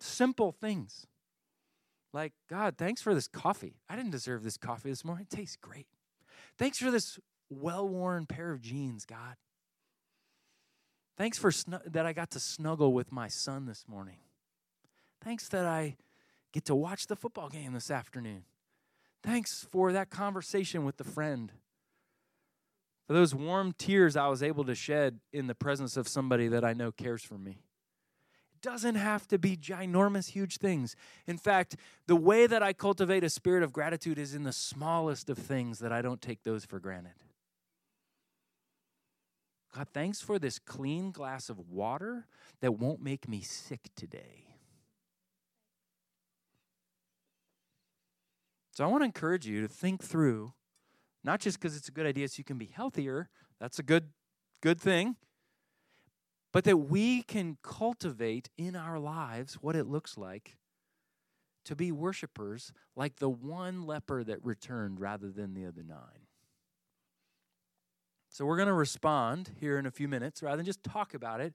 Simple 0.00 0.52
things. 0.52 1.06
Like, 2.12 2.32
God, 2.48 2.76
thanks 2.78 3.02
for 3.02 3.14
this 3.14 3.26
coffee. 3.26 3.74
I 3.88 3.96
didn't 3.96 4.12
deserve 4.12 4.44
this 4.44 4.56
coffee 4.56 4.90
this 4.90 5.04
morning. 5.04 5.26
It 5.30 5.36
tastes 5.36 5.56
great. 5.56 5.86
Thanks 6.56 6.78
for 6.78 6.90
this 6.90 7.18
well 7.50 7.88
worn 7.88 8.26
pair 8.26 8.52
of 8.52 8.60
jeans, 8.60 9.04
God. 9.04 9.36
Thanks 11.16 11.38
for 11.38 11.52
that 11.86 12.06
I 12.06 12.12
got 12.12 12.30
to 12.32 12.40
snuggle 12.40 12.92
with 12.92 13.12
my 13.12 13.28
son 13.28 13.66
this 13.66 13.84
morning. 13.88 14.18
Thanks 15.22 15.48
that 15.48 15.64
I 15.64 15.96
get 16.54 16.64
to 16.66 16.74
watch 16.74 17.08
the 17.08 17.16
football 17.16 17.48
game 17.48 17.72
this 17.72 17.90
afternoon. 17.90 18.44
Thanks 19.24 19.66
for 19.72 19.92
that 19.92 20.08
conversation 20.08 20.84
with 20.84 20.98
the 20.98 21.04
friend. 21.04 21.50
For 23.08 23.12
those 23.12 23.34
warm 23.34 23.72
tears 23.76 24.16
I 24.16 24.28
was 24.28 24.42
able 24.42 24.64
to 24.64 24.74
shed 24.74 25.18
in 25.32 25.48
the 25.48 25.54
presence 25.54 25.96
of 25.96 26.06
somebody 26.06 26.46
that 26.48 26.64
I 26.64 26.72
know 26.72 26.92
cares 26.92 27.22
for 27.22 27.36
me 27.36 27.64
It 28.54 28.62
doesn't 28.62 28.94
have 28.94 29.26
to 29.28 29.38
be 29.38 29.56
ginormous, 29.56 30.28
huge 30.30 30.58
things. 30.58 30.94
In 31.26 31.38
fact, 31.38 31.74
the 32.06 32.16
way 32.16 32.46
that 32.46 32.62
I 32.62 32.72
cultivate 32.72 33.24
a 33.24 33.30
spirit 33.30 33.64
of 33.64 33.72
gratitude 33.72 34.18
is 34.18 34.32
in 34.32 34.44
the 34.44 34.52
smallest 34.52 35.28
of 35.28 35.36
things 35.36 35.80
that 35.80 35.92
I 35.92 36.02
don't 36.02 36.22
take 36.22 36.44
those 36.44 36.64
for 36.64 36.78
granted. 36.78 37.14
God, 39.74 39.88
thanks 39.92 40.20
for 40.20 40.38
this 40.38 40.60
clean 40.60 41.10
glass 41.10 41.50
of 41.50 41.58
water 41.68 42.28
that 42.60 42.78
won't 42.78 43.02
make 43.02 43.28
me 43.28 43.40
sick 43.40 43.88
today. 43.96 44.53
So 48.74 48.84
I 48.84 48.88
want 48.88 49.02
to 49.02 49.06
encourage 49.06 49.46
you 49.46 49.62
to 49.62 49.68
think 49.68 50.02
through, 50.02 50.52
not 51.22 51.40
just 51.40 51.58
because 51.58 51.76
it's 51.76 51.88
a 51.88 51.92
good 51.92 52.06
idea 52.06 52.28
so 52.28 52.34
you 52.38 52.44
can 52.44 52.58
be 52.58 52.66
healthier, 52.66 53.28
that's 53.58 53.78
a 53.78 53.82
good 53.82 54.10
good 54.60 54.80
thing 54.80 55.16
but 56.54 56.62
that 56.62 56.76
we 56.76 57.20
can 57.24 57.58
cultivate 57.64 58.48
in 58.56 58.76
our 58.76 58.96
lives 58.96 59.54
what 59.54 59.74
it 59.74 59.88
looks 59.88 60.16
like 60.16 60.56
to 61.64 61.74
be 61.74 61.90
worshipers 61.90 62.72
like 62.94 63.16
the 63.16 63.28
one 63.28 63.84
leper 63.88 64.22
that 64.22 64.38
returned 64.44 65.00
rather 65.00 65.32
than 65.32 65.52
the 65.52 65.66
other 65.66 65.82
nine. 65.82 66.28
So 68.28 68.44
we're 68.44 68.56
going 68.56 68.68
to 68.68 68.72
respond 68.72 69.50
here 69.58 69.78
in 69.78 69.86
a 69.86 69.90
few 69.90 70.06
minutes 70.06 70.44
rather 70.44 70.58
than 70.58 70.64
just 70.64 70.84
talk 70.84 71.12
about 71.12 71.40
it. 71.40 71.54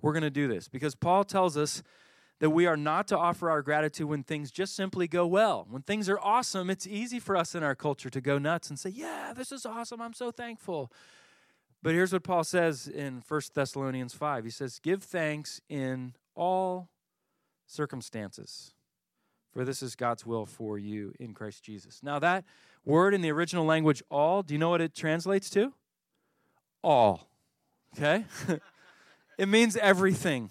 We're 0.00 0.14
going 0.14 0.22
to 0.22 0.30
do 0.30 0.48
this 0.48 0.66
because 0.66 0.94
Paul 0.94 1.24
tells 1.24 1.58
us 1.58 1.82
that 2.40 2.50
we 2.50 2.66
are 2.66 2.76
not 2.76 3.08
to 3.08 3.18
offer 3.18 3.50
our 3.50 3.62
gratitude 3.62 4.08
when 4.08 4.22
things 4.22 4.50
just 4.50 4.76
simply 4.76 5.08
go 5.08 5.26
well. 5.26 5.66
When 5.68 5.82
things 5.82 6.08
are 6.08 6.20
awesome, 6.20 6.70
it's 6.70 6.86
easy 6.86 7.18
for 7.18 7.36
us 7.36 7.54
in 7.54 7.62
our 7.62 7.74
culture 7.74 8.10
to 8.10 8.20
go 8.20 8.38
nuts 8.38 8.70
and 8.70 8.78
say, 8.78 8.90
Yeah, 8.90 9.32
this 9.36 9.50
is 9.50 9.66
awesome. 9.66 10.00
I'm 10.00 10.12
so 10.12 10.30
thankful. 10.30 10.92
But 11.82 11.94
here's 11.94 12.12
what 12.12 12.24
Paul 12.24 12.44
says 12.44 12.88
in 12.88 13.22
1 13.26 13.40
Thessalonians 13.54 14.14
5. 14.14 14.44
He 14.44 14.50
says, 14.50 14.78
Give 14.78 15.02
thanks 15.02 15.60
in 15.68 16.14
all 16.34 16.88
circumstances, 17.66 18.72
for 19.52 19.64
this 19.64 19.82
is 19.82 19.96
God's 19.96 20.24
will 20.24 20.46
for 20.46 20.78
you 20.78 21.12
in 21.18 21.34
Christ 21.34 21.64
Jesus. 21.64 22.00
Now, 22.02 22.18
that 22.20 22.44
word 22.84 23.14
in 23.14 23.20
the 23.20 23.30
original 23.30 23.64
language, 23.64 24.02
all, 24.10 24.42
do 24.42 24.54
you 24.54 24.58
know 24.58 24.70
what 24.70 24.80
it 24.80 24.94
translates 24.94 25.50
to? 25.50 25.72
All. 26.82 27.28
Okay? 27.96 28.24
it 29.38 29.48
means 29.48 29.76
everything 29.76 30.50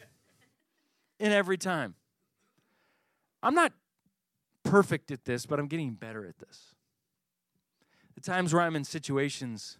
in 1.19 1.31
every 1.31 1.57
time. 1.57 1.95
I'm 3.41 3.55
not 3.55 3.73
perfect 4.63 5.11
at 5.11 5.25
this, 5.25 5.45
but 5.45 5.59
I'm 5.59 5.67
getting 5.67 5.93
better 5.93 6.25
at 6.25 6.39
this. 6.39 6.73
The 8.15 8.21
times 8.21 8.53
where 8.53 8.63
I'm 8.63 8.75
in 8.75 8.83
situations 8.83 9.77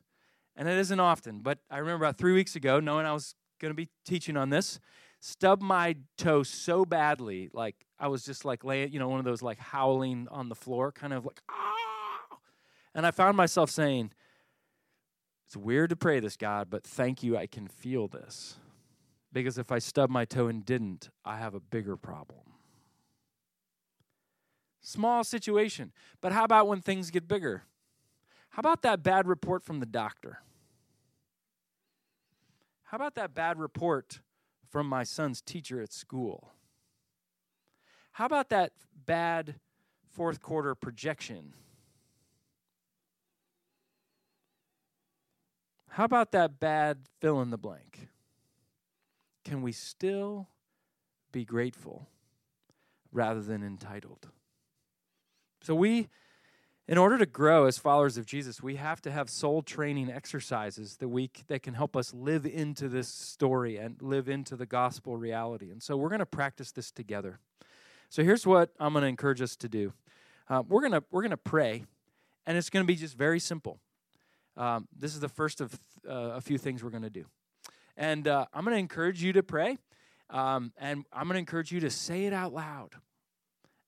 and 0.56 0.68
it 0.68 0.78
isn't 0.78 1.00
often, 1.00 1.40
but 1.40 1.60
I 1.70 1.78
remember 1.78 2.06
about 2.06 2.18
three 2.18 2.34
weeks 2.34 2.56
ago, 2.56 2.80
knowing 2.80 3.06
I 3.06 3.14
was 3.14 3.36
going 3.60 3.72
to 3.72 3.76
be 3.76 3.90
teaching 4.06 4.38
on 4.38 4.50
this, 4.50 4.80
stubbed 5.20 5.62
my 5.62 5.96
toe 6.18 6.44
so 6.44 6.86
badly, 6.86 7.50
like 7.54 7.76
I 8.00 8.08
was 8.08 8.24
just 8.24 8.46
like 8.46 8.64
laying, 8.64 8.92
you 8.92 9.00
know, 9.00 9.08
one 9.08 9.20
of 9.20 9.26
those 9.26 9.42
like 9.42 9.60
howling 9.60 10.28
on 10.30 10.50
the 10.50 10.56
floor, 10.56 10.92
kind 10.92 11.14
of 11.14 11.26
like, 11.26 11.42
ah! 11.50 12.38
And 12.96 13.06
I 13.06 13.12
found 13.12 13.38
myself 13.38 13.70
saying, 13.70 14.12
it's 15.46 15.56
weird 15.56 15.92
to 15.92 15.96
pray 15.96 16.20
this, 16.20 16.36
God, 16.36 16.70
but 16.70 16.84
thank 16.84 17.24
you, 17.24 17.38
I 17.38 17.48
can 17.48 17.68
feel 17.68 18.08
this. 18.08 18.58
Because 19.32 19.58
if 19.58 19.72
I 19.72 19.80
stub 19.80 20.10
my 20.10 20.26
toe 20.26 20.48
and 20.48 20.66
didn't, 20.66 21.10
I 21.26 21.38
have 21.38 21.54
a 21.54 21.60
bigger 21.60 21.98
problem. 21.98 22.40
Small 24.82 25.24
situation. 25.24 25.92
But 26.22 26.32
how 26.32 26.44
about 26.44 26.68
when 26.68 26.82
things 26.82 27.12
get 27.12 27.28
bigger? 27.28 27.64
How 28.50 28.62
about 28.62 28.82
that 28.84 29.04
bad 29.04 29.28
report 29.28 29.64
from 29.64 29.80
the 29.80 29.86
doctor? 29.86 30.40
How 32.84 32.96
about 32.96 33.16
that 33.16 33.34
bad 33.34 33.60
report 33.60 34.22
from 34.70 34.88
my 34.88 35.04
son's 35.04 35.42
teacher 35.42 35.82
at 35.82 35.92
school? 35.92 36.54
How 38.14 38.26
about 38.26 38.50
that 38.50 38.72
bad 39.06 39.56
fourth 40.14 40.42
quarter 40.42 40.74
projection? 40.74 41.54
How 45.90 46.06
about 46.06 46.32
that 46.32 46.60
bad 46.60 47.00
fill 47.20 47.42
in 47.42 47.50
the 47.50 47.58
blank? 47.58 48.08
Can 49.48 49.62
we 49.62 49.72
still 49.72 50.50
be 51.32 51.46
grateful 51.46 52.10
rather 53.14 53.42
than 53.42 53.64
entitled? 53.64 54.28
So 55.62 55.74
we 55.74 56.10
in 56.86 56.98
order 56.98 57.18
to 57.18 57.26
grow 57.26 57.66
as 57.66 57.78
followers 57.78 58.18
of 58.18 58.26
Jesus, 58.26 58.62
we 58.62 58.76
have 58.76 59.02
to 59.04 59.12
have 59.12 59.30
soul 59.30 59.62
training 59.62 60.12
exercises 60.12 60.98
that 60.98 61.08
we 61.08 61.30
that 61.48 61.64
can 61.64 61.76
help 61.76 61.96
us 61.96 62.14
live 62.14 62.46
into 62.46 62.90
this 62.90 63.08
story 63.08 63.78
and 63.78 64.02
live 64.02 64.28
into 64.28 64.58
the 64.58 64.66
gospel 64.66 65.16
reality. 65.16 65.72
And 65.72 65.82
so 65.82 65.96
we're 65.96 66.10
going 66.10 66.20
to 66.20 66.26
practice 66.26 66.74
this 66.74 66.92
together. 66.92 67.40
So 68.10 68.26
here's 68.26 68.46
what 68.46 68.72
I'm 68.82 68.92
going 68.92 69.04
to 69.04 69.08
encourage 69.08 69.42
us 69.42 69.56
to 69.58 69.70
do. 69.70 69.94
Uh, 70.50 70.64
we're 70.68 70.82
gonna 70.82 71.04
we're 71.10 71.22
gonna 71.22 71.38
pray, 71.38 71.86
and 72.46 72.58
it's 72.58 72.70
going 72.70 72.86
to 72.86 72.88
be 72.88 72.98
just 72.98 73.18
very 73.18 73.40
simple. 73.40 73.80
Um, 74.58 74.90
this 74.94 75.14
is 75.14 75.22
the 75.22 75.30
first 75.30 75.62
of 75.62 75.74
uh, 76.06 76.36
a 76.36 76.42
few 76.42 76.58
things 76.58 76.84
we're 76.84 76.90
going 76.90 77.04
to 77.04 77.10
do, 77.10 77.28
and 77.98 78.28
uh, 78.28 78.46
I'm 78.54 78.64
going 78.64 78.76
to 78.76 78.80
encourage 78.80 79.22
you 79.22 79.34
to 79.34 79.44
pray, 79.44 79.78
um, 80.30 80.72
and 80.78 81.06
I'm 81.12 81.24
going 81.24 81.36
to 81.36 81.40
encourage 81.40 81.72
you 81.72 81.80
to 81.82 81.90
say 81.90 82.26
it 82.26 82.34
out 82.34 82.54
loud. 82.54 82.92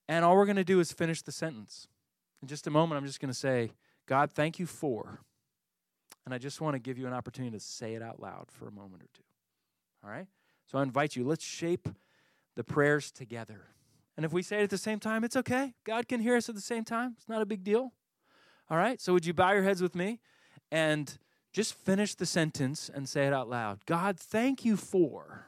And 0.07 0.25
all 0.25 0.35
we're 0.35 0.45
going 0.45 0.55
to 0.55 0.63
do 0.63 0.79
is 0.79 0.91
finish 0.91 1.21
the 1.21 1.31
sentence. 1.31 1.87
In 2.41 2.47
just 2.47 2.65
a 2.65 2.71
moment, 2.71 2.97
I'm 2.97 3.05
just 3.05 3.19
going 3.19 3.31
to 3.31 3.37
say, 3.37 3.71
God, 4.07 4.31
thank 4.31 4.57
you 4.57 4.65
for. 4.65 5.21
And 6.25 6.33
I 6.33 6.39
just 6.39 6.61
want 6.61 6.73
to 6.73 6.79
give 6.79 6.97
you 6.97 7.05
an 7.05 7.13
opportunity 7.13 7.55
to 7.55 7.63
say 7.63 7.93
it 7.93 8.01
out 8.01 8.19
loud 8.19 8.47
for 8.49 8.67
a 8.67 8.71
moment 8.71 9.03
or 9.03 9.07
two. 9.13 9.23
All 10.03 10.09
right? 10.09 10.25
So 10.65 10.79
I 10.79 10.83
invite 10.83 11.15
you, 11.15 11.23
let's 11.23 11.45
shape 11.45 11.87
the 12.55 12.63
prayers 12.63 13.11
together. 13.11 13.67
And 14.17 14.25
if 14.25 14.33
we 14.33 14.41
say 14.41 14.59
it 14.59 14.63
at 14.63 14.69
the 14.69 14.77
same 14.77 14.99
time, 14.99 15.23
it's 15.23 15.35
okay. 15.35 15.73
God 15.83 16.07
can 16.07 16.19
hear 16.19 16.35
us 16.35 16.49
at 16.49 16.55
the 16.55 16.61
same 16.61 16.83
time. 16.83 17.15
It's 17.17 17.29
not 17.29 17.41
a 17.41 17.45
big 17.45 17.63
deal. 17.63 17.93
All 18.69 18.77
right? 18.77 18.99
So 18.99 19.13
would 19.13 19.25
you 19.25 19.33
bow 19.33 19.51
your 19.51 19.63
heads 19.63 19.81
with 19.81 19.95
me 19.95 20.19
and 20.71 21.17
just 21.51 21.73
finish 21.73 22.15
the 22.15 22.25
sentence 22.25 22.89
and 22.93 23.07
say 23.07 23.27
it 23.27 23.33
out 23.33 23.49
loud? 23.49 23.85
God, 23.85 24.19
thank 24.19 24.63
you 24.65 24.77
for. 24.77 25.45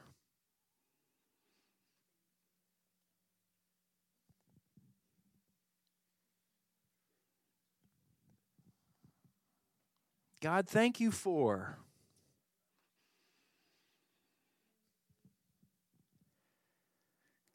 God, 10.41 10.67
thank 10.67 10.99
you 10.99 11.11
for. 11.11 11.77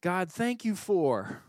God, 0.01 0.31
thank 0.31 0.63
you 0.63 0.73
for. 0.75 1.43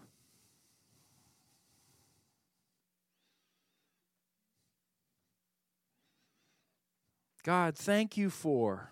God, 7.49 7.79
thank 7.79 8.19
you 8.19 8.29
for. 8.29 8.91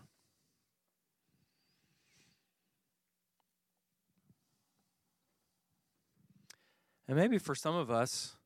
And 7.07 7.19
maybe 7.19 7.37
for 7.37 7.55
some 7.55 7.75
of 7.75 7.91
us, 7.91 8.39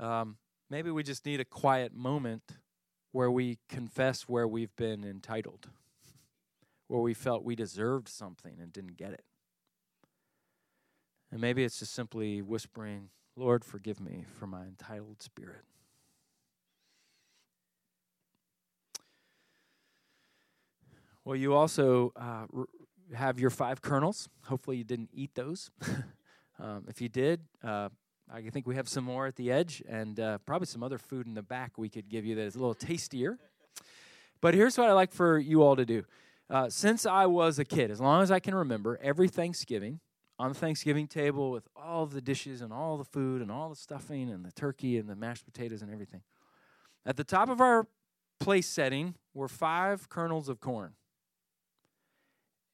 um, 0.00 0.38
maybe 0.70 0.90
we 0.90 1.02
just 1.02 1.26
need 1.26 1.38
a 1.38 1.44
quiet 1.44 1.92
moment 1.92 2.56
where 3.12 3.30
we 3.30 3.58
confess 3.68 4.22
where 4.22 4.48
we've 4.48 4.74
been 4.74 5.04
entitled, 5.04 5.68
where 6.88 7.02
we 7.02 7.12
felt 7.12 7.44
we 7.44 7.54
deserved 7.54 8.08
something 8.08 8.56
and 8.58 8.72
didn't 8.72 8.96
get 8.96 9.12
it. 9.12 9.24
And 11.30 11.42
maybe 11.42 11.62
it's 11.62 11.78
just 11.78 11.92
simply 11.92 12.40
whispering, 12.40 13.10
Lord, 13.36 13.66
forgive 13.66 14.00
me 14.00 14.24
for 14.38 14.46
my 14.46 14.62
entitled 14.62 15.20
spirit. 15.20 15.66
Well, 21.24 21.36
you 21.36 21.54
also 21.54 22.12
uh, 22.16 22.46
have 23.14 23.40
your 23.40 23.50
five 23.50 23.80
kernels. 23.80 24.28
Hopefully, 24.44 24.76
you 24.76 24.84
didn't 24.84 25.08
eat 25.12 25.34
those. 25.34 25.70
um, 26.58 26.84
if 26.86 27.00
you 27.00 27.08
did, 27.08 27.40
uh, 27.62 27.88
I 28.32 28.42
think 28.50 28.66
we 28.66 28.74
have 28.76 28.88
some 28.88 29.04
more 29.04 29.26
at 29.26 29.36
the 29.36 29.50
edge 29.50 29.82
and 29.88 30.20
uh, 30.20 30.38
probably 30.38 30.66
some 30.66 30.82
other 30.82 30.98
food 30.98 31.26
in 31.26 31.34
the 31.34 31.42
back 31.42 31.78
we 31.78 31.88
could 31.88 32.08
give 32.08 32.26
you 32.26 32.34
that 32.34 32.42
is 32.42 32.56
a 32.56 32.58
little 32.58 32.74
tastier. 32.74 33.38
But 34.40 34.54
here's 34.54 34.76
what 34.76 34.88
I 34.88 34.92
like 34.92 35.12
for 35.12 35.38
you 35.38 35.62
all 35.62 35.76
to 35.76 35.86
do. 35.86 36.04
Uh, 36.50 36.68
since 36.68 37.06
I 37.06 37.24
was 37.24 37.58
a 37.58 37.64
kid, 37.64 37.90
as 37.90 38.00
long 38.00 38.22
as 38.22 38.30
I 38.30 38.38
can 38.38 38.54
remember, 38.54 38.98
every 39.02 39.28
Thanksgiving, 39.28 40.00
on 40.38 40.52
the 40.52 40.58
Thanksgiving 40.58 41.06
table 41.06 41.50
with 41.50 41.68
all 41.76 42.06
the 42.06 42.20
dishes 42.20 42.60
and 42.60 42.72
all 42.72 42.98
the 42.98 43.04
food 43.04 43.40
and 43.40 43.50
all 43.50 43.70
the 43.70 43.76
stuffing 43.76 44.28
and 44.30 44.44
the 44.44 44.52
turkey 44.52 44.98
and 44.98 45.08
the 45.08 45.14
mashed 45.14 45.44
potatoes 45.46 45.80
and 45.80 45.90
everything, 45.90 46.22
at 47.06 47.16
the 47.16 47.24
top 47.24 47.48
of 47.48 47.60
our 47.60 47.86
place 48.40 48.66
setting 48.66 49.14
were 49.32 49.48
five 49.48 50.08
kernels 50.08 50.48
of 50.48 50.60
corn. 50.60 50.94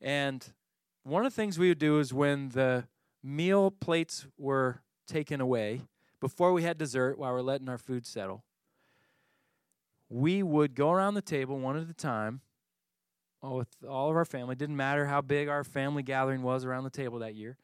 And 0.01 0.47
one 1.03 1.25
of 1.25 1.33
the 1.33 1.37
things 1.37 1.59
we 1.59 1.69
would 1.69 1.79
do 1.79 1.99
is 1.99 2.13
when 2.13 2.51
the 2.51 2.85
meal 3.23 3.71
plates 3.71 4.27
were 4.39 4.81
taken 5.07 5.41
away, 5.41 5.83
before 6.21 6.53
we 6.53 6.63
had 6.63 6.79
dessert, 6.79 7.19
while 7.19 7.33
we're 7.33 7.41
letting 7.41 7.69
our 7.69 7.79
food 7.79 8.07
settle, 8.07 8.45
we 10.09 10.43
would 10.43 10.75
go 10.75 10.91
around 10.91 11.15
the 11.15 11.23
table 11.23 11.59
one 11.59 11.77
at 11.77 11.89
a 11.89 11.95
time 11.95 12.41
with 13.43 13.69
all 13.89 14.11
of 14.11 14.17
our 14.17 14.25
family. 14.25 14.55
Didn't 14.55 14.77
matter 14.77 15.07
how 15.07 15.21
big 15.21 15.49
our 15.49 15.65
family 15.65 16.03
gathering 16.03 16.43
was 16.43 16.65
around 16.65 16.85
the 16.85 16.91
table 16.91 17.21
that 17.21 17.35
year. 17.35 17.57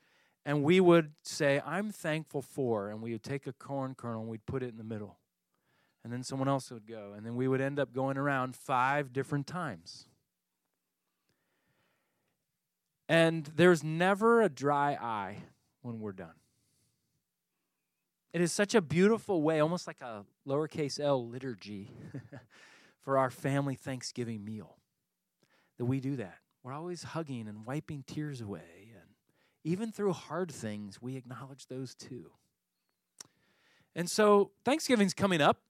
And 0.45 0.63
we 0.63 0.79
would 0.81 1.13
say, 1.25 1.61
I'm 1.67 1.91
thankful 1.91 2.41
for, 2.41 2.89
and 2.89 3.03
we 3.03 3.13
would 3.13 3.25
take 3.25 3.47
a 3.47 3.53
corn 3.53 3.95
kernel 3.95 4.23
and 4.23 4.31
we'd 4.31 4.47
put 4.47 4.63
it 4.63 4.69
in 4.69 4.79
the 4.79 4.85
middle. 4.85 5.19
And 6.05 6.13
then 6.13 6.23
someone 6.23 6.49
else 6.49 6.71
would 6.71 6.87
go. 6.87 7.15
And 7.17 7.27
then 7.27 7.35
we 7.35 7.49
would 7.49 7.61
end 7.61 7.81
up 7.81 7.93
going 7.93 8.17
around 8.17 8.55
five 8.55 9.13
different 9.13 9.49
times. 9.49 10.07
And 13.09 13.45
there's 13.57 13.85
never 13.85 14.43
a 14.43 14.49
dry 14.49 14.95
eye 14.95 15.39
when 15.83 16.01
we're 16.01 16.13
done. 16.13 16.35
It 18.33 18.41
is 18.41 18.53
such 18.53 18.75
a 18.75 18.83
beautiful 18.83 19.43
way, 19.43 19.61
almost 19.61 19.87
like 19.87 20.01
a 20.03 20.25
lowercase 20.47 21.01
l 21.01 21.27
liturgy 21.27 21.91
for 23.01 23.17
our 23.17 23.31
family 23.31 23.77
Thanksgiving 23.77 24.45
meal, 24.45 24.77
that 25.79 25.85
we 25.87 26.01
do 26.01 26.17
that. 26.17 26.39
We're 26.63 26.73
always 26.73 27.05
hugging 27.05 27.47
and 27.49 27.65
wiping 27.65 28.05
tears 28.07 28.41
away. 28.41 28.91
And 28.93 29.09
even 29.65 29.93
through 29.93 30.13
hard 30.13 30.51
things, 30.51 31.01
we 31.01 31.17
acknowledge 31.17 31.69
those 31.69 31.95
too. 31.95 32.33
And 33.95 34.11
so 34.11 34.51
Thanksgiving's 34.65 35.15
coming 35.15 35.41
up, 35.41 35.61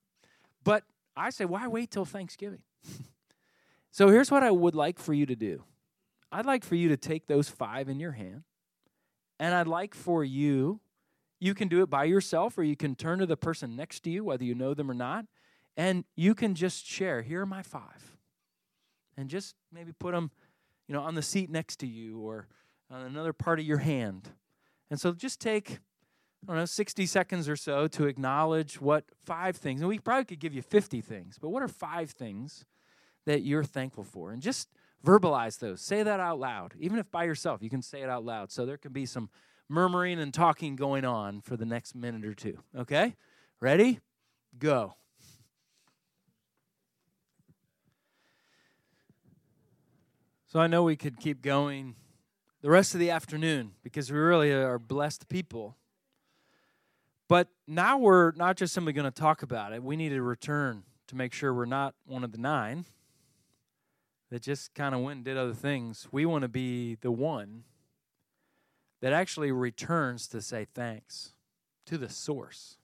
but 0.65 0.83
I 1.17 1.31
say, 1.31 1.45
why 1.45 1.69
wait 1.69 1.91
till 1.91 2.05
Thanksgiving? 2.05 2.63
so 3.91 4.09
here's 4.09 4.31
what 4.31 4.43
I 4.43 4.51
would 4.51 4.75
like 4.75 4.99
for 4.99 5.15
you 5.15 5.27
to 5.27 5.37
do 5.37 5.63
I'd 6.37 6.45
like 6.45 6.65
for 6.65 6.75
you 6.75 6.91
to 6.91 6.99
take 6.99 7.29
those 7.29 7.49
five 7.49 7.89
in 7.89 7.99
your 7.99 8.13
hand, 8.13 8.43
and 9.41 9.55
I'd 9.55 9.67
like 9.67 9.95
for 9.95 10.23
you 10.23 10.81
you 11.41 11.55
can 11.55 11.67
do 11.69 11.81
it 11.83 11.89
by 11.89 12.05
yourself, 12.05 12.59
or 12.59 12.63
you 12.63 12.77
can 12.77 12.95
turn 12.95 13.21
to 13.21 13.27
the 13.27 13.39
person 13.39 13.75
next 13.75 14.01
to 14.01 14.11
you, 14.11 14.23
whether 14.23 14.45
you 14.45 14.55
know 14.55 14.75
them 14.75 14.91
or 14.91 14.95
not, 14.95 15.25
and 15.79 16.05
you 16.15 16.35
can 16.35 16.55
just 16.55 16.85
share. 16.85 17.23
Here 17.23 17.41
are 17.41 17.47
my 17.47 17.63
five, 17.63 18.19
and 19.17 19.31
just 19.31 19.55
maybe 19.73 19.93
put 19.93 20.13
them, 20.13 20.31
you 20.87 20.95
know, 20.95 21.01
on 21.01 21.15
the 21.15 21.23
seat 21.23 21.49
next 21.49 21.77
to 21.77 21.87
you 21.87 22.19
or 22.19 22.49
on 22.91 23.01
another 23.01 23.33
part 23.33 23.59
of 23.59 23.65
your 23.65 23.79
hand. 23.79 24.29
And 24.91 25.01
so 25.01 25.13
just 25.13 25.41
take, 25.41 25.79
I 26.45 26.49
don't 26.49 26.57
know, 26.57 26.67
60 26.67 27.07
seconds 27.07 27.49
or 27.49 27.57
so 27.57 27.89
to 27.89 28.05
acknowledge 28.05 28.79
what 28.79 29.05
five 29.25 29.57
things, 29.57 29.81
and 29.81 29.89
we 29.89 30.01
probably 30.01 30.27
could 30.27 30.41
give 30.41 30.53
you 30.53 30.61
50 30.61 31.01
things, 31.01 31.39
but 31.41 31.49
what 31.49 31.63
are 31.63 31.69
five 31.69 32.11
things 32.11 32.67
that 33.25 33.41
you're 33.41 33.65
thankful 33.65 34.05
for? 34.05 34.33
And 34.33 34.43
just 34.43 34.69
verbalize 35.07 35.59
those. 35.59 35.81
Say 35.81 36.03
that 36.03 36.21
out 36.21 36.39
loud. 36.39 36.75
Even 36.79 36.99
if 36.99 37.11
by 37.11 37.25
yourself, 37.25 37.63
you 37.63 37.71
can 37.71 37.83
say 37.83 38.03
it 38.03 38.11
out 38.11 38.25
loud. 38.25 38.51
So 38.51 38.67
there 38.67 38.77
can 38.77 38.93
be 38.93 39.07
some 39.07 39.31
murmuring 39.69 40.19
and 40.19 40.35
talking 40.35 40.77
going 40.77 41.05
on 41.05 41.41
for 41.41 41.57
the 41.57 41.65
next 41.65 41.95
minute 41.95 42.25
or 42.25 42.35
two. 42.35 42.59
Okay? 42.77 43.15
Ready? 43.61 44.01
Go. 44.59 44.95
So 50.47 50.61
I 50.61 50.67
know 50.67 50.83
we 50.83 50.97
could 50.97 51.19
keep 51.19 51.43
going 51.43 51.97
the 52.63 52.71
rest 52.71 52.95
of 52.95 53.01
the 53.01 53.11
afternoon 53.11 53.73
because 53.83 54.11
we 54.11 54.19
really 54.19 54.53
are 54.53 54.79
blessed 54.79 55.29
people. 55.29 55.77
But 57.29 57.49
now 57.67 57.99
we're 57.99 58.33
not 58.33 58.57
just 58.57 58.73
simply 58.73 58.93
going 58.93 59.05
to 59.05 59.11
talk 59.11 59.43
about 59.43 59.73
it. 59.73 59.83
We 59.83 59.97
need 59.97 60.11
to 60.11 60.23
return 60.23 60.85
to 61.09 61.17
make 61.17 61.33
sure 61.33 61.53
we're 61.53 61.65
not 61.65 61.95
one 62.07 62.25
of 62.25 62.33
the 62.33 62.39
nine 62.39 62.85
that 64.31 64.43
just 64.43 64.75
kind 64.75 64.95
of 64.95 65.01
went 65.01 65.17
and 65.19 65.25
did 65.25 65.37
other 65.37 65.55
things. 65.55 66.09
We 66.11 66.27
want 66.27 66.43
to 66.43 66.49
be 66.49 66.97
the 66.97 67.11
one 67.11 67.65
that 69.01 69.13
actually 69.13 69.53
returns 69.53 70.27
to 70.29 70.41
say 70.41 70.67
thanks 70.75 71.33
to 71.87 71.99
the 71.99 72.09
source. 72.09 72.77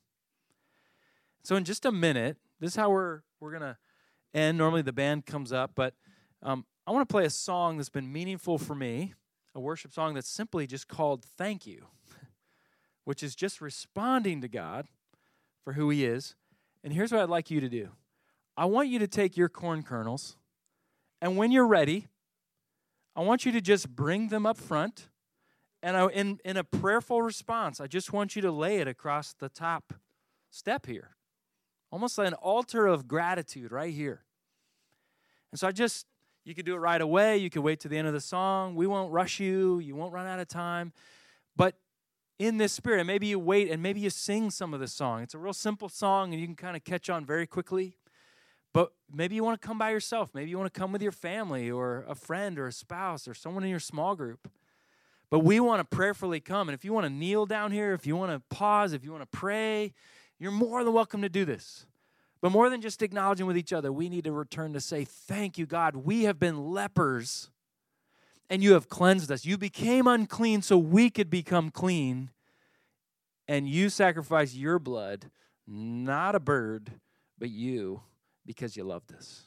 So, 1.43 1.57
in 1.57 1.65
just 1.65 1.85
a 1.85 1.93
minute, 1.93 2.37
this 2.61 2.73
is 2.73 2.77
how 2.77 2.91
we're, 2.91 3.23
we're 3.41 3.51
going 3.51 3.63
to 3.63 3.77
end. 4.33 4.57
Normally, 4.57 4.83
the 4.83 4.93
band 4.93 5.27
comes 5.27 5.53
up, 5.53 5.73
but 5.75 5.95
um, 6.43 6.65
I 6.87 6.93
want 6.93 7.09
to 7.09 7.13
play 7.13 7.25
a 7.25 7.31
song 7.31 7.77
that's 7.77 7.89
been 7.89 8.13
meaningful 8.13 8.59
for 8.59 8.75
me, 8.75 9.15
a 9.55 9.61
worship 9.61 9.93
song 9.93 10.15
that's 10.15 10.29
simply 10.29 10.67
just 10.67 10.87
called 10.87 11.25
Thank 11.25 11.67
You, 11.67 11.87
which 13.05 13.23
is 13.23 13.35
just 13.35 13.61
responding 13.61 14.41
to 14.41 14.49
God 14.49 14.87
for 15.65 15.73
who 15.73 15.91
He 15.91 16.05
is. 16.05 16.37
And 16.85 16.93
here's 16.93 17.11
what 17.11 17.21
I'd 17.21 17.29
like 17.29 17.51
you 17.51 17.61
to 17.61 17.69
do 17.69 17.89
I 18.57 18.67
want 18.67 18.89
you 18.89 18.99
to 19.01 19.09
take 19.09 19.37
your 19.37 19.49
corn 19.49 19.83
kernels, 19.83 20.37
and 21.23 21.39
when 21.39 21.51
you're 21.51 21.67
ready, 21.67 22.09
I 23.17 23.23
want 23.23 23.47
you 23.47 23.53
to 23.53 23.63
just 23.63 23.89
bring 23.89 24.29
them 24.29 24.45
up 24.45 24.59
front 24.59 25.09
and 25.83 25.97
I, 25.97 26.07
in, 26.09 26.39
in 26.45 26.57
a 26.57 26.65
prayerful 26.65 27.23
response, 27.23 27.81
I 27.81 27.87
just 27.87 28.13
want 28.13 28.37
you 28.37 28.43
to 28.43 28.53
lay 28.53 28.79
it 28.79 28.87
across 28.87 29.33
the 29.33 29.49
top 29.49 29.95
step 30.51 30.87
here. 30.87 31.17
Almost 31.91 32.19
like 32.19 32.29
an 32.29 32.35
altar 32.35 32.87
of 32.87 33.09
gratitude 33.09 33.73
right 33.73 33.93
here. 33.93 34.23
And 35.51 35.59
so 35.59 35.67
I 35.67 35.73
just, 35.73 36.07
you 36.45 36.55
could 36.55 36.65
do 36.65 36.75
it 36.75 36.79
right 36.79 37.01
away. 37.01 37.37
You 37.37 37.51
could 37.51 37.63
wait 37.63 37.81
to 37.81 37.89
the 37.89 37.99
end 37.99 38.07
of 38.07 38.15
the 38.15 38.21
song. 38.21 38.75
We 38.75 38.87
won't 38.87 39.13
rush 39.13 39.41
you. 39.41 39.81
You 39.81 39.97
won't 39.97 40.13
run 40.13 40.27
out 40.27 40.39
of 40.39 40.49
time. 40.49 40.93
But 41.57 41.75
in 42.39 42.59
this 42.59 42.73
spirit. 42.73 43.01
And 43.01 43.07
maybe 43.07 43.27
you 43.27 43.39
wait 43.39 43.71
and 43.71 43.83
maybe 43.83 44.01
you 44.01 44.11
sing 44.11 44.51
some 44.51 44.73
of 44.73 44.81
the 44.81 44.89
song. 44.89 45.23
It's 45.23 45.35
a 45.35 45.39
real 45.39 45.53
simple 45.53 45.89
song 45.89 46.33
and 46.33 46.41
you 46.41 46.47
can 46.47 46.57
kind 46.57 46.77
of 46.77 46.85
catch 46.85 47.11
on 47.11 47.27
very 47.27 47.47
quickly. 47.47 47.97
But 48.73 48.93
maybe 49.13 49.35
you 49.35 49.45
want 49.45 49.61
to 49.61 49.67
come 49.67 49.79
by 49.79 49.91
yourself. 49.91 50.31
Maybe 50.35 50.51
you 50.51 50.59
want 50.59 50.73
to 50.73 50.79
come 50.79 50.93
with 50.93 51.03
your 51.03 51.13
family 51.13 51.71
or 51.71 52.05
a 52.09 52.15
friend 52.15 52.59
or 52.59 52.67
a 52.67 52.73
spouse 52.73 53.29
or 53.29 53.35
someone 53.35 53.65
in 53.65 53.71
your 53.71 53.81
small 53.81 54.17
group. 54.17 54.51
But 55.31 55.41
we 55.41 55.61
want 55.61 55.81
to 55.81 55.97
prayerfully 55.97 56.41
come. 56.41 56.69
And 56.69 56.75
if 56.75 56.85
you 56.85 56.93
want 56.93 57.07
to 57.07 57.11
kneel 57.11 57.47
down 57.47 57.73
here, 57.73 57.93
if 57.95 58.07
you 58.07 58.17
want 58.17 58.33
to 58.33 58.55
pause, 58.55 58.93
if 58.93 59.05
you 59.05 59.11
want 59.13 59.23
to 59.23 59.39
pray, 59.39 59.93
you're 60.39 60.51
more 60.51 60.85
than 60.85 60.93
welcome 60.93 61.23
to 61.23 61.29
do 61.29 61.45
this. 61.45 61.87
But 62.41 62.51
more 62.51 62.69
than 62.69 62.81
just 62.81 63.03
acknowledging 63.03 63.47
with 63.47 63.57
each 63.57 63.73
other, 63.73 63.93
we 63.93 64.09
need 64.09 64.25
to 64.25 64.33
return 64.33 64.73
to 64.73 64.81
say, 64.81 65.05
Thank 65.05 65.59
you, 65.59 65.65
God. 65.65 65.97
We 65.97 66.25
have 66.25 66.39
been 66.39 66.73
lepers 66.73 67.51
and 68.51 68.63
you 68.63 68.73
have 68.73 68.89
cleansed 68.89 69.31
us. 69.31 69.47
You 69.47 69.57
became 69.57 70.07
unclean 70.07 70.61
so 70.61 70.77
we 70.77 71.09
could 71.09 71.31
become 71.31 71.71
clean. 71.71 72.31
And 73.49 73.69
you 73.69 73.89
sacrificed 73.89 74.55
your 74.55 74.79
blood, 74.79 75.31
not 75.67 76.35
a 76.35 76.41
bird, 76.41 76.93
but 77.39 77.51
you 77.51 78.03
because 78.47 78.77
you 78.77 78.85
loved 78.85 79.13
us. 79.15 79.45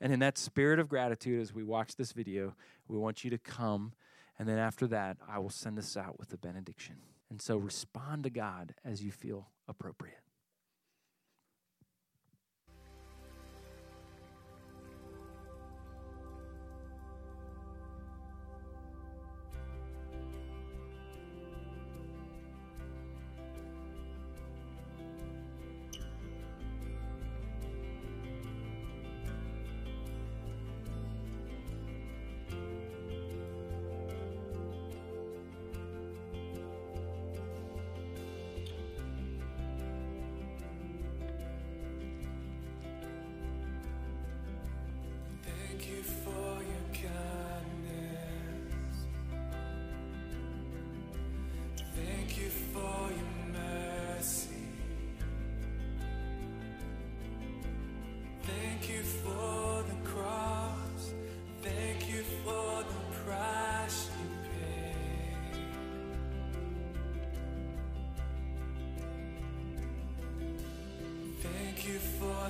And 0.00 0.12
in 0.12 0.20
that 0.20 0.38
spirit 0.38 0.78
of 0.78 0.88
gratitude, 0.88 1.40
as 1.40 1.54
we 1.54 1.62
watch 1.62 1.96
this 1.96 2.12
video, 2.12 2.54
we 2.88 2.98
want 2.98 3.24
you 3.24 3.30
to 3.30 3.38
come. 3.38 3.92
And 4.38 4.48
then 4.48 4.58
after 4.58 4.86
that, 4.88 5.16
I 5.28 5.38
will 5.38 5.50
send 5.50 5.78
us 5.78 5.96
out 5.96 6.18
with 6.18 6.32
a 6.32 6.36
benediction. 6.36 6.96
And 7.30 7.40
so 7.40 7.56
respond 7.56 8.24
to 8.24 8.30
God 8.30 8.74
as 8.84 9.02
you 9.02 9.12
feel 9.12 9.48
appropriate. 9.68 10.23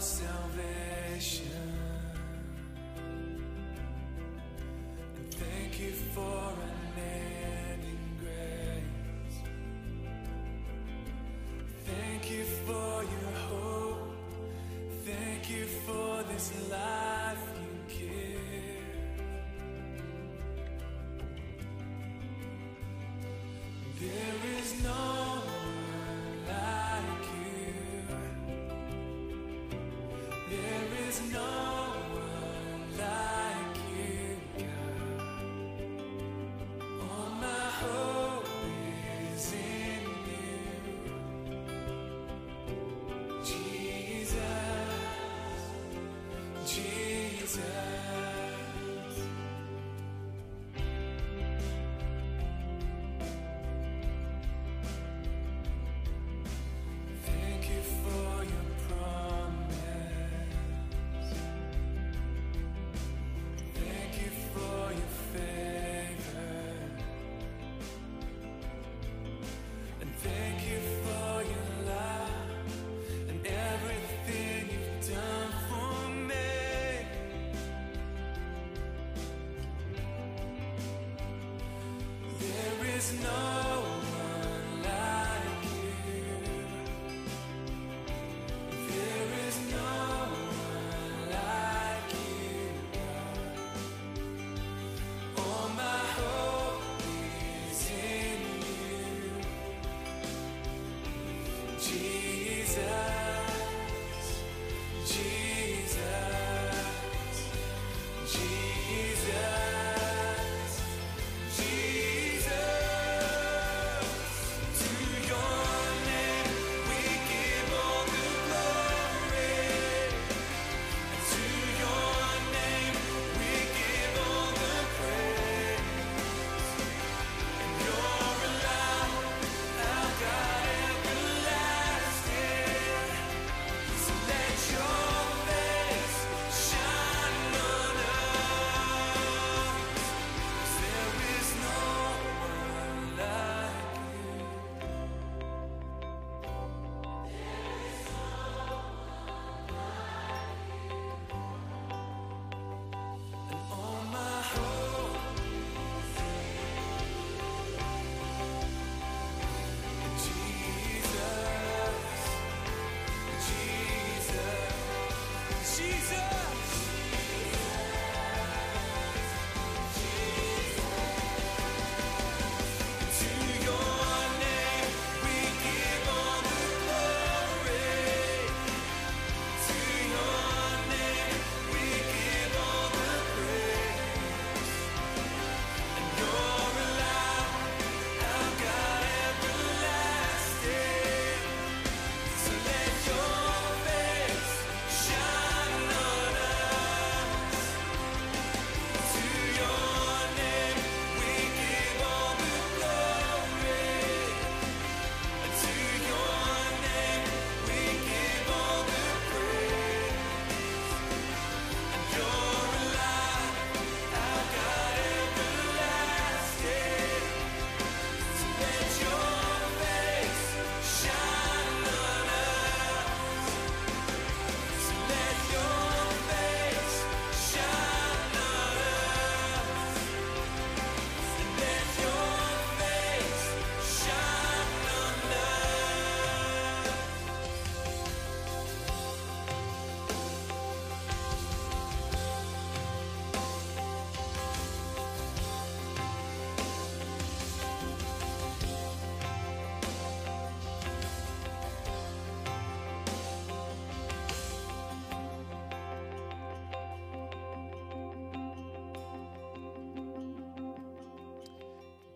Salvation. 0.00 1.46
And 1.46 1.53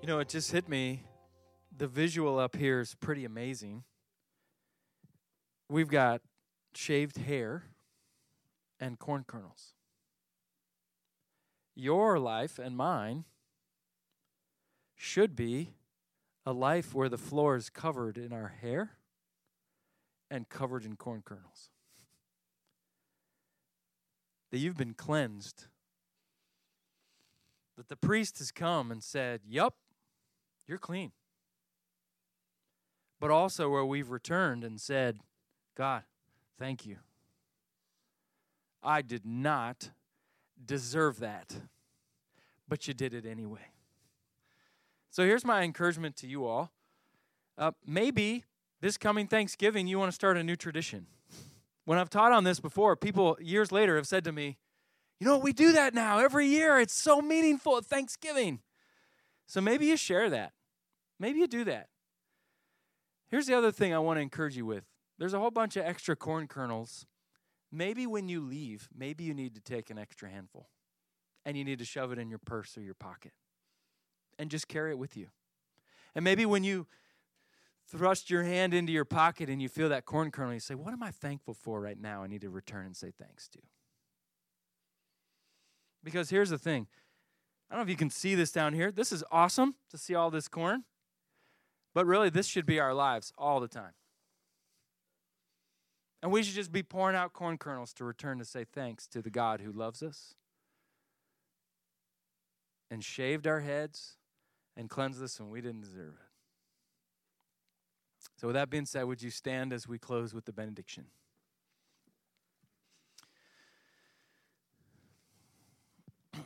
know, 0.09 0.21
it 0.21 0.29
just 0.31 0.53
hit 0.53 0.71
me. 0.71 1.03
The 1.77 1.87
visual 1.87 2.39
up 2.39 2.57
here 2.57 2.81
is 2.81 2.95
pretty 2.95 3.27
amazing. 3.27 3.85
We've 5.69 5.89
got 5.89 6.23
shaved 6.75 7.19
hair 7.19 7.65
and 8.81 8.99
corn 8.99 9.25
kernels. 9.29 9.75
Your 11.75 12.19
life 12.19 12.59
and 12.59 12.75
mine 12.75 13.25
should 14.97 15.37
be 15.37 15.75
a 16.47 16.53
life 16.53 16.95
where 16.95 17.11
the 17.11 17.19
floor 17.19 17.55
is 17.55 17.69
covered 17.69 18.17
in 18.17 18.33
our 18.33 18.55
hair 18.63 18.93
and 20.31 20.49
covered 20.49 20.87
in 20.87 20.97
corn 20.97 21.23
kernels. 21.23 21.69
That 24.51 24.59
you've 24.59 24.79
been 24.79 24.95
cleansed. 24.95 25.67
That 27.77 27.89
the 27.89 27.97
priest 27.97 28.39
has 28.39 28.51
come 28.51 28.91
and 28.91 29.05
said, 29.05 29.43
Yup, 29.47 29.75
you're 30.69 30.79
clean. 30.79 31.13
But 33.21 33.31
also 33.31 33.69
where 33.69 33.85
we've 33.85 34.11
returned 34.11 34.63
and 34.63 34.81
said, 34.81 35.19
God, 35.77 36.03
thank 36.59 36.87
you. 36.87 36.99
I 38.83 39.03
did 39.03 39.27
not 39.27 39.91
deserve 40.65 41.19
that, 41.21 41.57
but 42.69 42.87
you 42.87 42.95
did 42.95 43.15
it 43.15 43.27
anyway. 43.27 43.73
So 45.11 45.25
here's 45.25 45.45
my 45.45 45.63
encouragement 45.63 46.17
to 46.17 46.29
you 46.29 46.47
all. 46.47 46.71
Uh, 47.57 47.73
maybe 47.85 48.45
this 48.81 48.97
coming 48.97 49.27
Thanksgiving, 49.27 49.89
you 49.89 49.99
want 49.99 50.11
to 50.11 50.15
start 50.15 50.37
a 50.37 50.45
new 50.45 50.55
tradition. 50.55 51.07
When 51.85 51.99
I've 51.99 52.11
taught 52.11 52.33
on 52.33 52.45
this 52.45 52.61
before, 52.61 52.95
people 52.95 53.37
years 53.41 53.73
later 53.73 53.97
have 53.97 54.07
said 54.07 54.23
to 54.25 54.33
me, 54.33 54.59
You 55.19 55.27
know, 55.27 55.39
we 55.39 55.53
do 55.53 55.73
that 55.73 55.95
now 55.95 56.19
every 56.19 56.47
year. 56.47 56.79
It's 56.79 56.95
so 56.95 57.21
meaningful 57.21 57.79
at 57.79 57.87
Thanksgiving. 57.87 58.61
So 59.47 59.61
maybe 59.61 59.87
you 59.87 59.97
share 59.97 60.31
that. 60.31 60.53
Maybe 61.19 61.41
you 61.41 61.47
do 61.47 61.65
that. 61.65 61.89
Here's 63.29 63.47
the 63.47 63.55
other 63.55 63.73
thing 63.73 63.93
I 63.93 63.99
want 63.99 64.19
to 64.19 64.23
encourage 64.23 64.57
you 64.57 64.65
with 64.67 64.85
there's 65.19 65.35
a 65.35 65.39
whole 65.39 65.51
bunch 65.51 65.77
of 65.77 65.85
extra 65.85 66.17
corn 66.17 66.47
kernels. 66.47 67.07
Maybe 67.71 68.07
when 68.07 68.29
you 68.29 68.41
leave, 68.41 68.89
maybe 68.97 69.25
you 69.25 69.35
need 69.35 69.55
to 69.55 69.61
take 69.61 69.91
an 69.91 69.99
extra 69.99 70.31
handful 70.31 70.69
and 71.45 71.57
you 71.57 71.65
need 71.65 71.81
to 71.81 71.85
shove 71.85 72.13
it 72.13 72.19
in 72.19 72.31
your 72.31 72.39
purse 72.39 72.79
or 72.79 72.83
your 72.83 72.95
pocket 72.95 73.33
and 74.39 74.51
just 74.51 74.69
carry 74.69 74.93
it 74.93 74.99
with 74.99 75.17
you. 75.17 75.29
And 76.15 76.25
maybe 76.25 76.47
when 76.47 76.65
you 76.65 76.87
thrust 77.87 78.31
your 78.31 78.45
hand 78.45 78.73
into 78.73 78.93
your 78.93 79.05
pocket 79.05 79.49
and 79.49 79.61
you 79.61 79.69
feel 79.69 79.89
that 79.89 80.07
corn 80.07 80.31
kernel, 80.31 80.55
you 80.55 80.61
say, 80.61 80.75
What 80.75 80.93
am 80.93 81.03
I 81.03 81.11
thankful 81.11 81.55
for 81.55 81.81
right 81.81 82.01
now? 82.01 82.23
I 82.23 82.27
need 82.27 82.43
to 82.43 82.51
return 82.51 82.87
and 82.87 82.97
say 82.97 83.11
thanks 83.11 83.49
to. 83.49 83.59
Because 86.03 86.31
here's 86.31 86.51
the 86.51 86.59
thing 86.59 86.87
I 87.71 87.75
don't 87.75 87.81
know 87.81 87.85
if 87.85 87.91
you 87.91 87.97
can 87.97 88.11
see 88.11 88.35
this 88.35 88.53
down 88.53 88.73
here. 88.73 88.91
This 88.91 89.13
is 89.13 89.25
awesome 89.31 89.75
to 89.91 89.99
see 89.99 90.15
all 90.15 90.31
this 90.31 90.49
corn, 90.49 90.85
but 91.99 92.07
really, 92.07 92.31
this 92.31 92.47
should 92.47 92.65
be 92.65 92.79
our 92.79 92.95
lives 92.95 93.33
all 93.37 93.59
the 93.59 93.67
time. 93.67 93.91
And 96.23 96.31
we 96.31 96.45
should 96.45 96.55
just 96.55 96.71
be 96.71 96.85
pouring 96.85 97.17
out 97.17 97.33
corn 97.33 97.59
kernels 97.59 97.93
to 97.95 98.05
return 98.05 98.39
to 98.39 98.45
say 98.45 98.63
thanks 98.63 99.09
to 99.09 99.21
the 99.21 99.31
God 99.31 99.61
who 99.61 99.73
loves 99.73 100.01
us 100.01 100.37
and 102.89 103.03
shaved 103.03 103.49
our 103.49 103.59
heads 103.63 104.13
and 104.77 104.89
cleansed 104.89 105.21
us 105.21 105.41
when 105.41 105.51
we 105.51 105.61
didn't 105.61 105.81
deserve 105.81 106.15
it. 106.15 106.31
So, 108.37 108.47
with 108.47 108.55
that 108.55 108.71
being 108.71 108.87
said, 108.87 109.03
would 109.03 109.21
you 109.21 109.31
stand 109.31 109.73
as 109.73 109.89
we 109.89 109.99
close 109.99 110.33
with 110.33 110.45
the 110.45 110.53
benediction? 110.53 111.07
And 116.33 116.45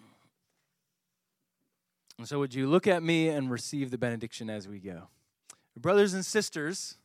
so, 2.26 2.38
would 2.38 2.54
you 2.54 2.68
look 2.68 2.86
at 2.86 3.02
me 3.02 3.28
and 3.28 3.50
receive 3.50 3.90
the 3.90 3.98
benediction 3.98 4.48
as 4.48 4.66
we 4.66 4.78
go? 4.78 5.08
Brothers 5.76 6.14
and 6.14 6.24
sisters 6.24 6.96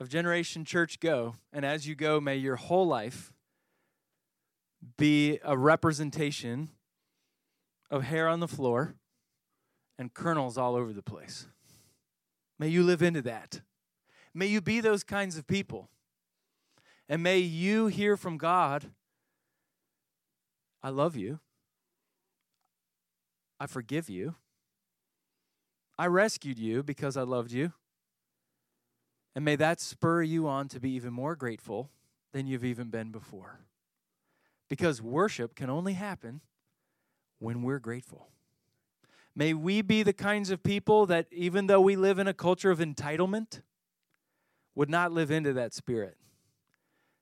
of 0.00 0.08
Generation 0.08 0.64
Church, 0.64 1.00
go. 1.00 1.36
And 1.52 1.64
as 1.64 1.86
you 1.86 1.94
go, 1.94 2.20
may 2.20 2.36
your 2.36 2.56
whole 2.56 2.86
life 2.86 3.32
be 4.96 5.38
a 5.44 5.56
representation 5.56 6.70
of 7.90 8.04
hair 8.04 8.28
on 8.28 8.40
the 8.40 8.48
floor 8.48 8.94
and 9.98 10.12
kernels 10.12 10.58
all 10.58 10.76
over 10.76 10.92
the 10.92 11.02
place. 11.02 11.46
May 12.58 12.68
you 12.68 12.82
live 12.82 13.02
into 13.02 13.22
that. 13.22 13.60
May 14.34 14.46
you 14.46 14.60
be 14.60 14.80
those 14.80 15.02
kinds 15.02 15.36
of 15.36 15.46
people. 15.46 15.88
And 17.08 17.22
may 17.22 17.38
you 17.38 17.86
hear 17.86 18.16
from 18.16 18.36
God 18.36 18.90
I 20.82 20.90
love 20.90 21.16
you. 21.16 21.40
I 23.58 23.66
forgive 23.66 24.08
you. 24.08 24.36
I 25.98 26.06
rescued 26.06 26.58
you 26.58 26.82
because 26.82 27.16
I 27.16 27.22
loved 27.22 27.50
you. 27.50 27.72
And 29.34 29.44
may 29.44 29.56
that 29.56 29.80
spur 29.80 30.22
you 30.22 30.46
on 30.46 30.68
to 30.68 30.80
be 30.80 30.90
even 30.90 31.12
more 31.12 31.34
grateful 31.34 31.90
than 32.32 32.46
you've 32.46 32.64
even 32.64 32.88
been 32.88 33.10
before. 33.10 33.60
Because 34.68 35.02
worship 35.02 35.54
can 35.54 35.70
only 35.70 35.94
happen 35.94 36.40
when 37.38 37.62
we're 37.62 37.78
grateful. 37.78 38.28
May 39.34 39.54
we 39.54 39.82
be 39.82 40.02
the 40.02 40.12
kinds 40.12 40.50
of 40.50 40.62
people 40.62 41.06
that, 41.06 41.26
even 41.30 41.68
though 41.68 41.80
we 41.80 41.94
live 41.96 42.18
in 42.18 42.26
a 42.26 42.34
culture 42.34 42.70
of 42.70 42.80
entitlement, 42.80 43.62
would 44.74 44.90
not 44.90 45.12
live 45.12 45.30
into 45.30 45.52
that 45.52 45.72
spirit. 45.72 46.16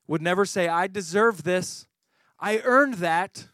Would 0.06 0.22
never 0.22 0.44
say, 0.44 0.68
I 0.68 0.86
deserve 0.86 1.42
this, 1.42 1.86
I 2.38 2.60
earned 2.64 2.94
that, 2.94 3.48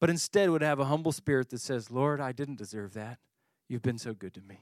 but 0.00 0.08
instead 0.08 0.50
would 0.50 0.62
have 0.62 0.78
a 0.78 0.86
humble 0.86 1.12
spirit 1.12 1.50
that 1.50 1.60
says, 1.60 1.90
Lord, 1.90 2.20
I 2.20 2.32
didn't 2.32 2.56
deserve 2.56 2.94
that. 2.94 3.18
You've 3.68 3.82
been 3.82 3.98
so 3.98 4.14
good 4.14 4.34
to 4.34 4.40
me. 4.40 4.60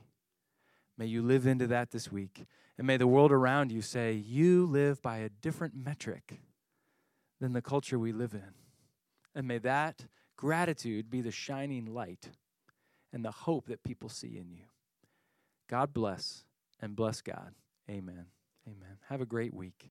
May 0.99 1.07
you 1.07 1.23
live 1.23 1.47
into 1.47 1.67
that 1.69 1.91
this 1.91 2.11
week. 2.11 2.47
And 2.79 2.87
may 2.87 2.97
the 2.97 3.07
world 3.07 3.33
around 3.33 3.71
you 3.71 3.83
say, 3.83 4.13
You 4.13 4.67
live 4.67 5.03
by 5.03 5.19
a 5.19 5.29
different 5.29 5.75
metric 5.75 6.41
than 7.41 7.53
the 7.53 7.63
culture 7.63 7.99
we 7.99 8.13
live 8.13 8.35
in. 8.35 8.55
And 9.35 9.47
may 9.47 9.59
that 9.59 10.07
Gratitude 10.37 11.11
be 11.11 11.23
the 11.23 11.31
shining 11.31 11.87
light 11.87 12.29
and 13.13 13.25
the 13.25 13.31
hope 13.31 13.69
that 13.69 13.83
people 13.83 14.09
see 14.09 14.37
in 14.39 14.51
you. 14.51 14.65
God 15.69 15.95
bless 15.95 16.45
and 16.81 16.95
bless 16.95 17.23
God. 17.23 17.55
Amen. 17.89 18.27
Amen. 18.67 18.99
Have 19.09 19.21
a 19.23 19.27
great 19.27 19.55
week. 19.55 19.85